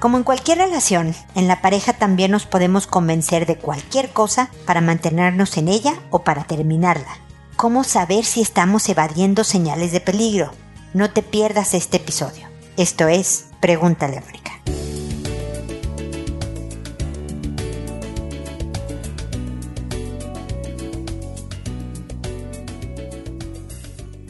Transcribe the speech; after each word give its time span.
Como 0.00 0.16
en 0.16 0.24
cualquier 0.24 0.56
relación, 0.56 1.14
en 1.34 1.46
la 1.46 1.60
pareja 1.60 1.92
también 1.92 2.30
nos 2.30 2.46
podemos 2.46 2.86
convencer 2.86 3.44
de 3.44 3.56
cualquier 3.56 4.08
cosa 4.08 4.50
para 4.64 4.80
mantenernos 4.80 5.58
en 5.58 5.68
ella 5.68 5.92
o 6.08 6.20
para 6.20 6.44
terminarla. 6.44 7.18
¿Cómo 7.56 7.84
saber 7.84 8.24
si 8.24 8.40
estamos 8.40 8.88
evadiendo 8.88 9.44
señales 9.44 9.92
de 9.92 10.00
peligro? 10.00 10.52
No 10.94 11.10
te 11.10 11.22
pierdas 11.22 11.74
este 11.74 11.98
episodio. 11.98 12.48
Esto 12.78 13.08
es 13.08 13.44
Pregúntale 13.60 14.16
a 14.16 14.22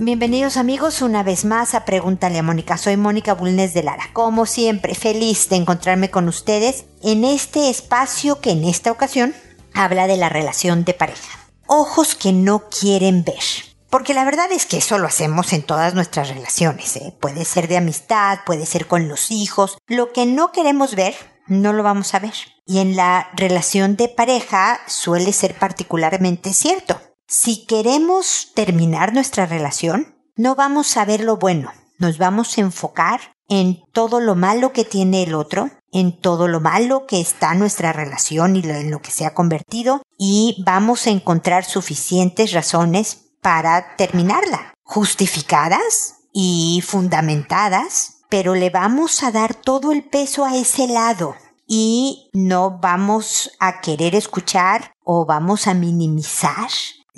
Bienvenidos 0.03 0.57
amigos 0.57 1.03
una 1.03 1.23
vez 1.23 1.45
más 1.45 1.75
a 1.75 1.85
Pregúntale 1.85 2.39
a 2.39 2.43
Mónica. 2.43 2.79
Soy 2.79 2.97
Mónica 2.97 3.35
Bulnes 3.35 3.75
de 3.75 3.83
Lara. 3.83 4.09
Como 4.15 4.47
siempre, 4.47 4.95
feliz 4.95 5.51
de 5.51 5.57
encontrarme 5.57 6.11
con 6.11 6.27
ustedes 6.27 6.87
en 7.03 7.23
este 7.23 7.69
espacio 7.69 8.41
que 8.41 8.53
en 8.53 8.65
esta 8.65 8.93
ocasión 8.93 9.35
habla 9.75 10.07
de 10.07 10.17
la 10.17 10.31
relación 10.31 10.87
de 10.87 10.95
pareja. 10.95 11.39
Ojos 11.67 12.15
que 12.15 12.33
no 12.33 12.71
quieren 12.71 13.25
ver. 13.25 13.45
Porque 13.91 14.15
la 14.15 14.25
verdad 14.25 14.51
es 14.53 14.65
que 14.65 14.79
eso 14.79 14.97
lo 14.97 15.07
hacemos 15.07 15.53
en 15.53 15.65
todas 15.65 15.93
nuestras 15.93 16.31
relaciones. 16.31 16.97
¿eh? 16.97 17.15
Puede 17.21 17.45
ser 17.45 17.69
de 17.69 17.77
amistad, 17.77 18.39
puede 18.47 18.65
ser 18.65 18.87
con 18.87 19.07
los 19.07 19.31
hijos. 19.31 19.77
Lo 19.87 20.13
que 20.15 20.25
no 20.25 20.51
queremos 20.51 20.95
ver, 20.95 21.15
no 21.47 21.75
lo 21.75 21.83
vamos 21.83 22.15
a 22.15 22.21
ver. 22.21 22.33
Y 22.65 22.79
en 22.79 22.97
la 22.97 23.29
relación 23.37 23.97
de 23.97 24.09
pareja 24.09 24.81
suele 24.87 25.35
ser 25.35 25.59
particularmente 25.59 26.55
cierto. 26.55 26.99
Si 27.33 27.65
queremos 27.65 28.51
terminar 28.57 29.15
nuestra 29.15 29.47
relación, 29.47 30.17
no 30.35 30.57
vamos 30.57 30.97
a 30.97 31.05
ver 31.05 31.21
lo 31.21 31.37
bueno, 31.37 31.71
nos 31.97 32.19
vamos 32.19 32.59
a 32.59 32.63
enfocar 32.63 33.21
en 33.49 33.85
todo 33.93 34.19
lo 34.19 34.35
malo 34.35 34.73
que 34.73 34.85
tiene 34.85 35.23
el 35.23 35.35
otro, 35.35 35.71
en 35.93 36.21
todo 36.21 36.49
lo 36.49 36.59
malo 36.59 37.07
que 37.07 37.21
está 37.21 37.55
nuestra 37.55 37.93
relación 37.93 38.57
y 38.57 38.69
en 38.69 38.91
lo 38.91 39.01
que 39.01 39.13
se 39.13 39.27
ha 39.27 39.33
convertido, 39.33 40.03
y 40.19 40.61
vamos 40.67 41.07
a 41.07 41.11
encontrar 41.11 41.65
suficientes 41.65 42.51
razones 42.51 43.31
para 43.41 43.95
terminarla, 43.95 44.75
justificadas 44.83 46.17
y 46.33 46.83
fundamentadas, 46.85 48.25
pero 48.29 48.57
le 48.57 48.71
vamos 48.71 49.23
a 49.23 49.31
dar 49.31 49.55
todo 49.55 49.93
el 49.93 50.03
peso 50.03 50.45
a 50.45 50.57
ese 50.57 50.89
lado 50.89 51.37
y 51.69 52.29
no 52.33 52.81
vamos 52.81 53.53
a 53.61 53.81
querer 53.81 54.17
escuchar 54.17 54.95
o 55.05 55.27
vamos 55.27 55.69
a 55.69 55.75
minimizar 55.75 56.69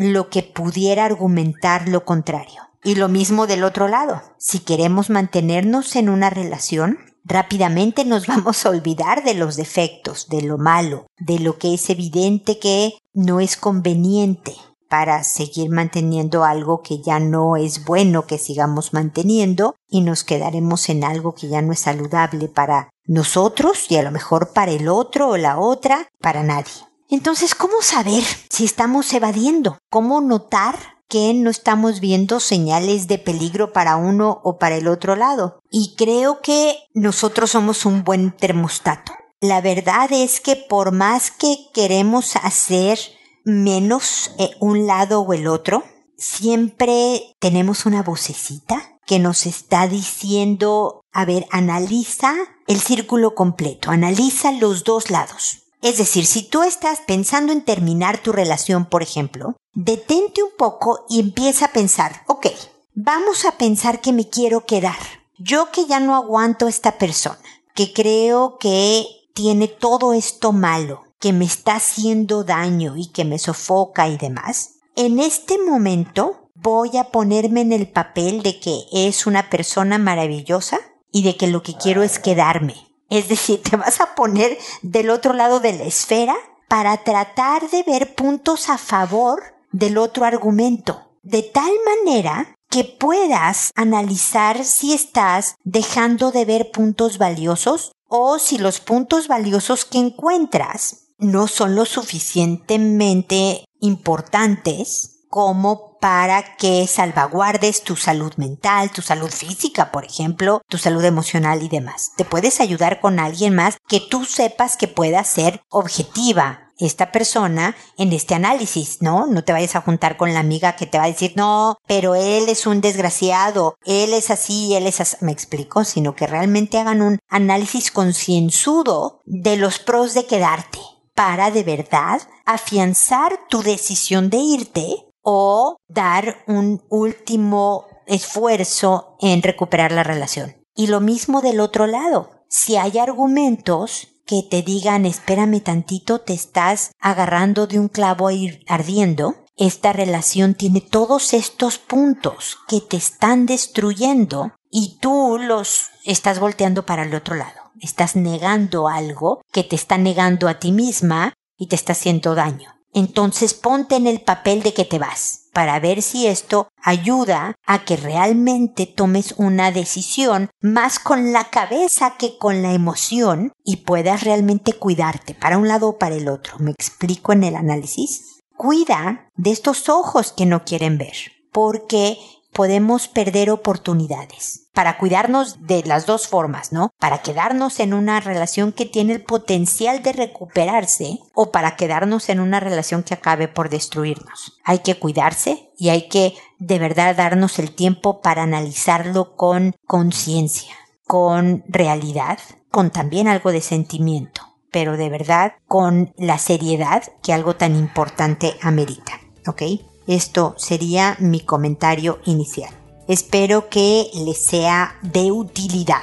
lo 0.03 0.29
que 0.29 0.43
pudiera 0.43 1.05
argumentar 1.05 1.89
lo 1.89 2.05
contrario. 2.05 2.61
Y 2.85 2.97
lo 2.97 3.09
mismo 3.09 3.47
del 3.47 3.65
otro 3.65 3.89
lado. 3.89 4.23
Si 4.39 4.59
queremos 4.59 5.09
mantenernos 5.09 5.95
en 5.95 6.09
una 6.09 6.31
relación, 6.31 6.99
rápidamente 7.25 8.05
nos 8.05 8.27
vamos 8.29 8.67
a 8.67 8.71
olvidar 8.71 9.25
de 9.25 9.35
los 9.35 9.57
defectos, 9.57 10.29
de 10.29 10.43
lo 10.43 10.59
malo, 10.59 11.07
de 11.19 11.39
lo 11.39 11.59
que 11.59 11.75
es 11.75 11.89
evidente 11.91 12.59
que 12.59 12.95
no 13.15 13.41
es 13.41 13.57
conveniente 13.57 14.55
para 14.93 15.25
seguir 15.25 15.71
manteniendo 15.71 16.45
algo 16.45 16.83
que 16.83 17.01
ya 17.01 17.19
no 17.19 17.57
es 17.57 17.87
bueno 17.87 18.27
que 18.27 18.37
sigamos 18.37 18.93
manteniendo 18.93 19.75
y 19.89 20.03
nos 20.03 20.23
quedaremos 20.23 20.91
en 20.91 21.03
algo 21.03 21.35
que 21.35 21.49
ya 21.49 21.63
no 21.63 21.73
es 21.73 21.79
saludable 21.81 22.49
para 22.49 22.91
nosotros 23.07 23.91
y 23.91 23.97
a 23.97 24.03
lo 24.03 24.11
mejor 24.11 24.53
para 24.53 24.73
el 24.73 24.89
otro 24.89 25.31
o 25.31 25.37
la 25.39 25.59
otra, 25.59 26.11
para 26.21 26.43
nadie. 26.43 26.73
Entonces, 27.13 27.55
¿cómo 27.55 27.83
saber 27.83 28.25
si 28.49 28.65
estamos 28.65 29.13
evadiendo? 29.13 29.77
¿Cómo 29.91 30.23
notar 30.23 30.97
que 31.09 31.35
no 31.35 31.51
estamos 31.51 32.01
viendo 32.01 32.41
señales 32.41 33.07
de 33.07 33.19
peligro 33.19 33.75
para 33.75 33.97
uno 33.97 34.41
o 34.45 34.57
para 34.57 34.77
el 34.77 34.89
otro 34.89 35.15
lado? 35.15 35.61
Y 35.71 35.95
creo 35.99 36.41
que 36.41 36.75
nosotros 36.95 37.51
somos 37.51 37.85
un 37.85 38.03
buen 38.03 38.35
termostato. 38.35 39.13
La 39.43 39.61
verdad 39.61 40.11
es 40.11 40.41
que 40.41 40.57
por 40.57 40.93
más 40.93 41.31
que 41.31 41.55
queremos 41.75 42.35
hacer 42.37 42.99
menos 43.45 44.31
eh, 44.39 44.53
un 44.59 44.87
lado 44.87 45.21
o 45.21 45.35
el 45.35 45.49
otro, 45.49 45.85
siempre 46.17 47.35
tenemos 47.41 47.85
una 47.85 48.03
vocecita 48.03 48.99
que 49.05 49.19
nos 49.19 49.45
está 49.45 49.87
diciendo, 49.87 51.03
a 51.13 51.27
ver, 51.27 51.47
analiza 51.51 52.33
el 52.67 52.81
círculo 52.81 53.35
completo, 53.35 53.91
analiza 53.91 54.51
los 54.53 54.85
dos 54.85 55.11
lados. 55.11 55.62
Es 55.83 55.99
decir, 55.99 56.27
si 56.27 56.45
tú 56.45 56.63
estás 56.63 57.01
pensando 57.01 57.53
en 57.53 57.65
terminar 57.65 58.23
tu 58.23 58.31
relación, 58.31 58.87
por 58.87 59.03
ejemplo, 59.03 59.57
detente 59.75 60.41
un 60.41 60.53
poco 60.57 61.05
y 61.09 61.19
empieza 61.19 61.67
a 61.67 61.73
pensar, 61.73 62.23
ok, 62.29 62.47
vamos 62.95 63.45
a 63.45 63.59
pensar 63.59 64.01
que 64.01 64.13
me 64.13 64.29
quiero 64.29 64.65
quedar. 64.65 64.97
Yo 65.39 65.73
que 65.73 65.87
ya 65.87 65.99
no 65.99 66.15
aguanto 66.15 66.67
a 66.67 66.69
esta 66.69 66.99
persona, 66.99 67.43
que 67.75 67.93
creo 67.93 68.59
que 68.59 69.05
tiene 69.35 69.67
todo 69.67 70.13
esto 70.13 70.53
malo, 70.53 71.03
que 71.19 71.33
me 71.33 71.47
está 71.47 71.75
haciendo 71.75 72.45
daño 72.45 72.97
y 72.97 73.09
que 73.09 73.25
me 73.25 73.41
sofoca 73.41 74.07
y 74.09 74.17
demás, 74.17 74.75
en 74.95 75.19
este 75.19 75.59
momento 75.59 76.49
voy 76.55 76.97
a 76.97 77.11
ponerme 77.11 77.63
en 77.63 77.73
el 77.73 77.89
papel 77.89 78.45
de 78.45 78.61
que 78.61 78.85
es 78.93 79.27
una 79.27 79.51
persona 79.51 79.99
maravillosa 79.99 80.79
y 81.11 81.25
de 81.25 81.37
que 81.37 81.49
lo 81.49 81.65
que 81.65 81.75
quiero 81.75 82.05
es 82.05 82.21
quedarme 82.21 82.92
es 83.19 83.29
decir, 83.29 83.63
te 83.63 83.77
vas 83.77 84.01
a 84.01 84.15
poner 84.15 84.59
del 84.83 85.11
otro 85.11 85.35
lado 85.35 85.61
de 85.61 85.73
la 85.73 85.85
esfera 85.85 86.35
para 86.69 87.05
tratar 87.05 87.69
de 87.69 87.83
ver 87.83 88.15
puntos 88.15 88.71
a 88.71 88.79
favor 88.79 89.43
del 89.71 89.99
otro 89.99 90.25
argumento, 90.25 91.11
de 91.23 91.43
tal 91.43 91.73
manera 91.85 92.55
que 92.71 92.85
puedas 92.85 93.71
analizar 93.75 94.65
si 94.65 94.95
estás 94.95 95.57
dejando 95.63 96.31
de 96.31 96.47
ver 96.47 96.71
puntos 96.71 97.19
valiosos 97.19 97.93
o 98.09 98.39
si 98.39 98.57
los 98.57 98.81
puntos 98.81 99.29
valiosos 99.29 99.85
que 99.85 99.99
encuentras 99.99 101.09
no 101.19 101.49
son 101.49 101.75
lo 101.75 101.85
suficientemente 101.85 103.67
importantes 103.81 105.12
como 105.33 105.97
para 105.99 106.57
que 106.57 106.87
salvaguardes 106.87 107.85
tu 107.85 107.97
salud 107.97 108.35
mental, 108.37 108.91
tu 108.91 109.01
salud 109.01 109.31
física, 109.31 109.91
por 109.91 110.05
ejemplo, 110.05 110.61
tu 110.69 110.77
salud 110.77 111.03
emocional 111.03 111.63
y 111.63 111.71
demás. 111.71 112.13
Te 112.19 112.27
puedes 112.27 112.61
ayudar 112.61 113.01
con 113.01 113.19
alguien 113.19 113.55
más 113.55 113.79
que 113.89 113.99
tú 113.99 114.27
sepas 114.27 114.77
que 114.77 114.89
pueda 114.89 115.25
ser 115.25 115.63
objetiva 115.71 116.69
esta 116.79 117.13
persona 117.13 117.75
en 117.97 118.13
este 118.13 118.35
análisis, 118.35 118.99
¿no? 119.01 119.27
No 119.27 119.43
te 119.43 119.55
vayas 119.55 119.75
a 119.75 119.81
juntar 119.81 120.19
con 120.19 120.35
la 120.35 120.41
amiga 120.41 120.77
que 120.77 120.87
te 120.87 120.99
va 120.99 121.05
a 121.05 121.15
decir, 121.15 121.33
no, 121.35 121.79
pero 121.87 122.15
él 122.15 122.51
es 122.51 122.67
un 122.67 122.83
desgraciado, 122.83 123.77
él 123.87 124.13
es 124.13 124.31
así, 124.31 124.75
él 124.75 124.87
es 124.87 125.01
así, 125.01 125.17
me 125.23 125.33
explico, 125.33 125.85
sino 125.85 126.15
que 126.15 126.27
realmente 126.27 126.79
hagan 126.79 127.01
un 127.01 127.19
análisis 127.31 127.91
concienzudo 127.91 129.23
de 129.25 129.57
los 129.57 129.79
pros 129.79 130.13
de 130.13 130.27
quedarte 130.27 130.81
para 131.15 131.51
de 131.51 131.63
verdad 131.63 132.21
afianzar 132.45 133.39
tu 133.49 133.63
decisión 133.63 134.29
de 134.29 134.37
irte 134.37 135.12
o 135.23 135.77
dar 135.89 136.45
un 136.47 136.83
último 136.89 137.87
esfuerzo 138.07 139.17
en 139.21 139.43
recuperar 139.43 139.93
la 139.93 140.03
relación. 140.03 140.57
Y 140.75 140.89
lo 140.89 141.01
mismo 141.01 141.41
del 141.41 141.61
otro 141.61 141.87
lado. 141.87 142.45
Si 142.49 142.77
hay 142.77 142.99
argumentos 142.99 144.09
que 144.27 144.43
te 144.43 144.63
digan 144.63 145.07
espérame 145.07 145.61
tantito, 145.61 146.21
te 146.21 146.33
estás 146.33 146.93
agarrando 147.01 147.67
de 147.67 147.79
un 147.79 147.89
clavo 147.89 148.31
ir 148.31 148.65
ardiendo, 148.69 149.37
esta 149.57 149.93
relación 149.93 150.55
tiene 150.55 150.81
todos 150.81 151.35
estos 151.35 151.79
puntos 151.79 152.59
que 152.69 152.81
te 152.81 152.97
están 152.97 153.47
destruyendo 153.47 154.53
y 154.71 154.99
tú 155.01 155.39
los 155.39 155.91
estás 156.05 156.41
volteando 156.41 156.87
para 156.87 157.05
el 157.05 157.15
otro 157.15 157.35
lado. 157.35 157.61
Estás 157.81 158.17
negando 158.17 158.89
algo 158.89 159.43
que 159.53 159.63
te 159.65 159.77
está 159.77 159.99
negando 159.99 160.49
a 160.49 160.59
ti 160.59 160.73
misma 160.73 161.35
y 161.59 161.67
te 161.67 161.77
está 161.77 161.93
haciendo 161.93 162.35
daño. 162.35 162.75
Entonces 162.93 163.55
ponte 163.55 163.97
en 163.97 164.07
el 164.07 164.21
papel 164.21 164.63
de 164.63 164.75
que 164.75 164.85
te 164.85 164.99
vas 164.99 165.49
para 165.53 165.79
ver 165.81 166.03
si 166.03 166.27
esto 166.27 166.69
ayuda 166.83 167.55
a 167.67 167.85
que 167.85 167.97
realmente 167.97 168.87
tomes 168.87 169.35
una 169.37 169.71
decisión 169.71 170.51
más 170.61 170.99
con 170.99 171.33
la 171.33 171.45
cabeza 171.45 172.17
que 172.19 172.39
con 172.39 172.63
la 172.63 172.73
emoción 172.73 173.53
y 173.65 173.77
puedas 173.77 174.25
realmente 174.25 174.73
cuidarte 174.73 175.35
para 175.35 175.59
un 175.59 175.69
lado 175.69 175.89
o 175.89 175.99
para 175.99 176.15
el 176.15 176.29
otro. 176.29 176.59
¿Me 176.59 176.71
explico 176.71 177.33
en 177.33 177.45
el 177.45 177.57
análisis? 177.57 178.41
Cuida 178.57 179.31
de 179.37 179.51
estos 179.51 179.89
ojos 179.89 180.33
que 180.33 180.47
no 180.47 180.65
quieren 180.65 180.97
ver, 180.99 181.17
porque 181.53 182.19
podemos 182.53 183.09
perder 183.09 183.51
oportunidades 183.51 184.62
para 184.73 184.99
cuidarnos 184.99 185.67
de 185.67 185.83
las 185.85 186.07
dos 186.07 186.29
formas, 186.29 186.73
¿no? 186.73 186.93
Para 186.99 187.19
quedarnos 187.19 187.79
en 187.81 187.95
una 187.95 188.21
relación 188.21 188.73
que 188.73 188.87
tiene 188.87 189.13
el 189.13 189.23
potencial 189.23 190.03
de 190.03 190.13
recuperarse 190.13 191.19
o 191.35 191.51
para 191.51 191.77
quedarnos 191.77 192.29
en 192.29 192.41
una 192.41 192.61
relación 192.61 193.03
que 193.03 193.15
acabe 193.15 193.49
por 193.49 193.69
destruirnos. 193.69 194.59
Hay 194.65 194.79
que 194.79 194.99
cuidarse 194.99 195.71
y 195.77 195.91
hay 195.91 196.09
que 196.09 196.35
de 196.59 196.79
verdad 196.79 197.17
darnos 197.17 197.59
el 197.59 197.75
tiempo 197.75 198.21
para 198.21 198.45
analizarlo 198.45 199.37
con 199.37 199.75
conciencia, 199.87 200.75
con 201.07 201.65
realidad, 201.69 202.39
con 202.71 202.91
también 202.91 203.29
algo 203.29 203.53
de 203.53 203.61
sentimiento, 203.61 204.43
pero 204.71 204.97
de 204.97 205.11
verdad 205.11 205.53
con 205.69 206.15
la 206.17 206.39
seriedad 206.39 207.03
que 207.23 207.33
algo 207.33 207.57
tan 207.57 207.77
importante 207.77 208.57
amerita, 208.63 209.21
¿ok? 209.47 209.63
Esto 210.07 210.55
sería 210.57 211.17
mi 211.21 211.41
comentario 211.41 212.21
inicial. 212.25 212.82
Espero 213.09 213.69
que 213.69 214.11
les 214.15 214.45
sea 214.45 214.97
de 215.03 215.33
utilidad. 215.33 216.03